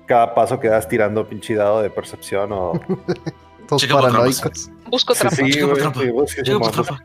[0.07, 2.73] cada paso que das tirando pinche dado de percepción o...
[3.69, 4.71] Todos Checa por paranoicos.
[4.89, 5.37] Busco Sí, trampa.
[5.37, 7.05] sí, sí, sí, Chica por trampa.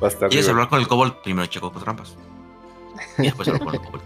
[0.00, 1.16] A estar ¿Quieres hablar con el kobold?
[1.22, 2.16] Primero checo por trampas.
[3.18, 4.02] Y después hablo con el kobold.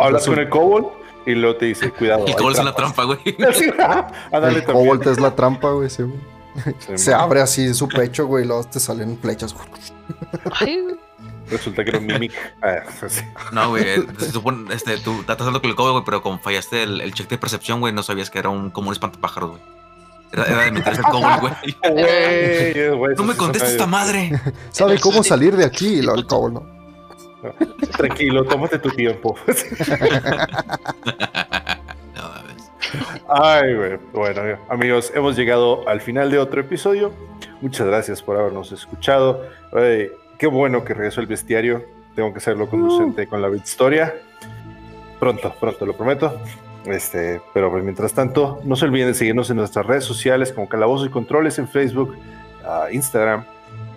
[0.00, 0.86] Hablas con el kobold
[1.26, 2.24] y luego te dice, cuidado.
[2.26, 3.06] El kobold es una trampas.
[3.06, 3.36] trampa, güey.
[4.54, 4.64] El.
[4.64, 5.90] Cobalt es la trampa, güey.
[5.90, 6.18] sí, güey.
[6.98, 9.54] Se abre así su pecho, güey, y luego te salen flechas.
[10.58, 10.86] Ay,
[11.50, 12.32] Resulta que era un mimic.
[12.62, 13.20] Ah, sí.
[13.52, 13.84] No, güey.
[13.86, 17.00] eh, Se supone, este, tú estás hablando con el kobold, güey, pero como fallaste el,
[17.02, 19.62] el check de percepción, güey, no sabías que era un, como un espantapájaros, güey.
[20.32, 21.52] Era, era de meterse el kobold, güey.
[21.92, 24.40] Güey, güey, No me contesta esta madre.
[24.70, 25.86] ¿Sabe cómo salir de aquí?
[25.98, 26.75] Y luego el Cobalt, ¿no?
[27.96, 29.36] Tranquilo, tómate tu tiempo.
[32.14, 32.70] No, mames.
[33.28, 33.98] Ay, güey.
[34.14, 37.12] Bueno, amigos, hemos llegado al final de otro episodio.
[37.60, 39.42] Muchas gracias por habernos escuchado.
[39.72, 41.84] Ay, qué bueno que regresó el bestiario.
[42.14, 44.14] Tengo que hacerlo conducente con la historia.
[45.18, 46.40] Pronto, pronto, lo prometo.
[46.86, 50.68] Este, pero pues, mientras tanto, no se olviden de seguirnos en nuestras redes sociales como
[50.68, 52.16] Calabozos y Controles en Facebook,
[52.64, 53.44] ah, Instagram,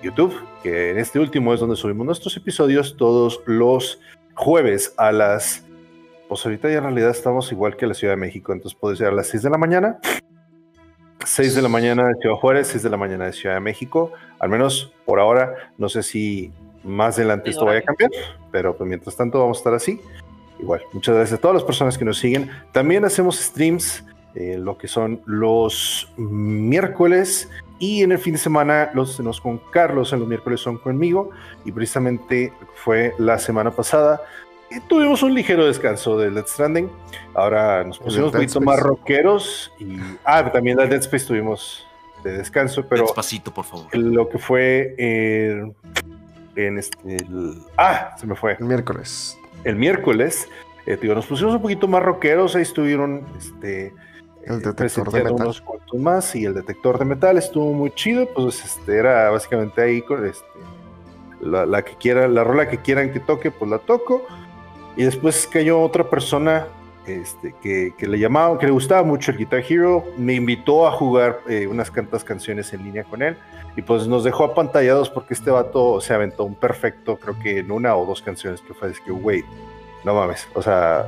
[0.01, 3.99] YouTube, que en este último es donde subimos nuestros episodios todos los
[4.35, 5.65] jueves a las
[6.29, 9.07] pues ahorita ya en realidad estamos igual que la Ciudad de México, entonces puede ser
[9.07, 9.99] a las 6 de la mañana.
[11.25, 14.13] 6 de la mañana de Ciudad Juárez, 6 de la mañana de Ciudad de México.
[14.37, 16.53] Al menos por ahora, no sé si
[16.83, 18.11] más adelante esto vaya a cambiar,
[18.51, 19.99] pero pues mientras tanto vamos a estar así.
[20.59, 22.51] Igual, muchas gracias a todas las personas que nos siguen.
[22.71, 24.05] También hacemos streams,
[24.35, 29.57] eh, lo que son los miércoles y en el fin de semana los tenemos con
[29.71, 31.31] Carlos, en los miércoles son conmigo
[31.65, 34.21] y precisamente fue la semana pasada
[34.69, 36.89] y tuvimos un ligero descanso de Dead Stranding.
[37.33, 39.71] Ahora nos pusimos un poquito más rockeros.
[39.79, 41.87] Y, ah, también la Dead Space tuvimos
[42.23, 43.87] de descanso, pero Despacito, por favor.
[43.97, 45.73] lo que fue el-
[46.55, 47.15] en este.
[47.15, 48.57] el- ah, se me fue.
[48.59, 49.37] El miércoles.
[49.63, 50.47] El miércoles,
[50.85, 52.55] eh, digo, nos pusimos un poquito más rockeros.
[52.55, 53.93] Ahí estuvieron este,
[54.49, 55.33] El eh, detector de metal.
[55.35, 56.35] unos cuantos más.
[56.35, 58.27] Y el detector de metal estuvo muy chido.
[58.33, 60.45] Pues este, era básicamente ahí con este,
[61.39, 64.25] la, la que quiera, la rola que quieran que toque, pues la toco.
[64.97, 66.67] Y después cayó otra persona
[67.09, 70.91] este, que, que le llamaba, que le gustaba mucho el Guitar Hero, me invitó a
[70.91, 73.37] jugar eh, unas cantas canciones en línea con él
[73.75, 77.71] y pues nos dejó apantallados porque este vato se aventó un perfecto, creo que en
[77.71, 79.43] una o dos canciones que fue, es que, güey,
[80.03, 81.07] no mames, o sea,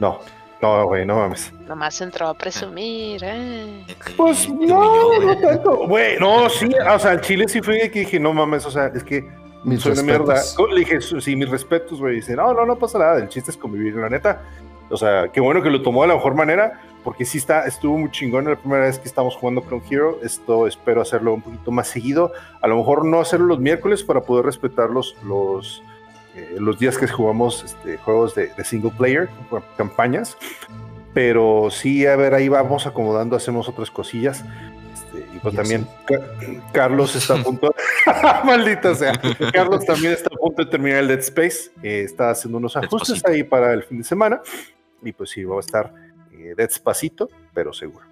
[0.00, 0.18] no,
[0.60, 1.52] no, güey, no mames.
[1.66, 3.84] nomás entró a presumir, eh.
[4.16, 8.00] Pues no, no tanto, güey, no, sí, o sea, al chile sí fue de que
[8.00, 9.28] dije, no mames, o sea, es que
[9.64, 10.34] Mis soy una mierda.
[10.34, 10.70] respetos.
[10.72, 12.16] Le dije, sí, mis respetos, güey.
[12.16, 13.18] Dice, no, no, no pasa nada.
[13.18, 14.42] El chiste es convivir, la neta.
[14.90, 17.98] O sea, qué bueno que lo tomó de la mejor manera, porque sí está, estuvo
[17.98, 20.18] muy chingón la primera vez que estamos jugando Clone Hero.
[20.22, 22.32] Esto espero hacerlo un poquito más seguido.
[22.62, 25.82] A lo mejor no hacerlo los miércoles para poder respetar los, los,
[26.38, 29.28] eh, los días que jugamos este, juegos de, de single player,
[29.76, 30.36] campañas.
[31.14, 34.44] Pero sí, a ver, ahí vamos acomodando, hacemos otras cosillas.
[34.94, 36.20] Este, y pues Y también Ca-
[36.72, 37.74] Carlos está a punto.
[38.44, 39.12] Maldita sea.
[39.52, 41.70] Carlos también está a punto de terminar el Dead Space.
[41.82, 43.28] eh, está haciendo unos ajustes Despacito.
[43.30, 44.40] ahí para el fin de semana.
[45.02, 45.92] Y pues sí, va a estar
[46.32, 48.06] eh, despacito, pero seguro.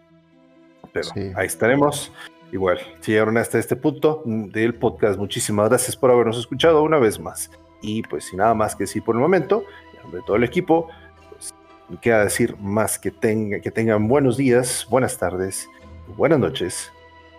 [0.92, 1.32] Pero Sí.
[1.36, 2.12] ahí estaremos.
[2.52, 6.98] Igual, si llegaron hasta este punto mm, del podcast, muchísimas gracias por habernos escuchado una
[6.98, 7.50] vez más.
[7.86, 9.62] Y pues sin nada más que decir por el momento,
[9.94, 10.88] en nombre de todo el equipo,
[11.30, 11.54] pues
[11.88, 15.68] no queda decir más que, tenga, que tengan buenos días, buenas tardes,
[16.16, 16.90] buenas noches,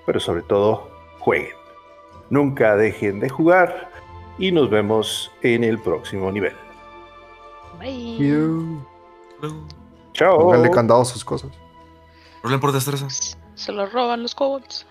[0.06, 1.53] pero sobre todo, jueguen.
[2.30, 3.91] Nunca dejen de jugar
[4.38, 6.53] y nos vemos en el próximo nivel.
[7.78, 8.18] Bye.
[8.18, 8.82] You.
[10.14, 10.40] Chao.
[10.40, 11.52] Pónganle candado a sus cosas.
[12.41, 13.07] Rolen por destreza.
[13.56, 14.86] Se lo roban los kobolds.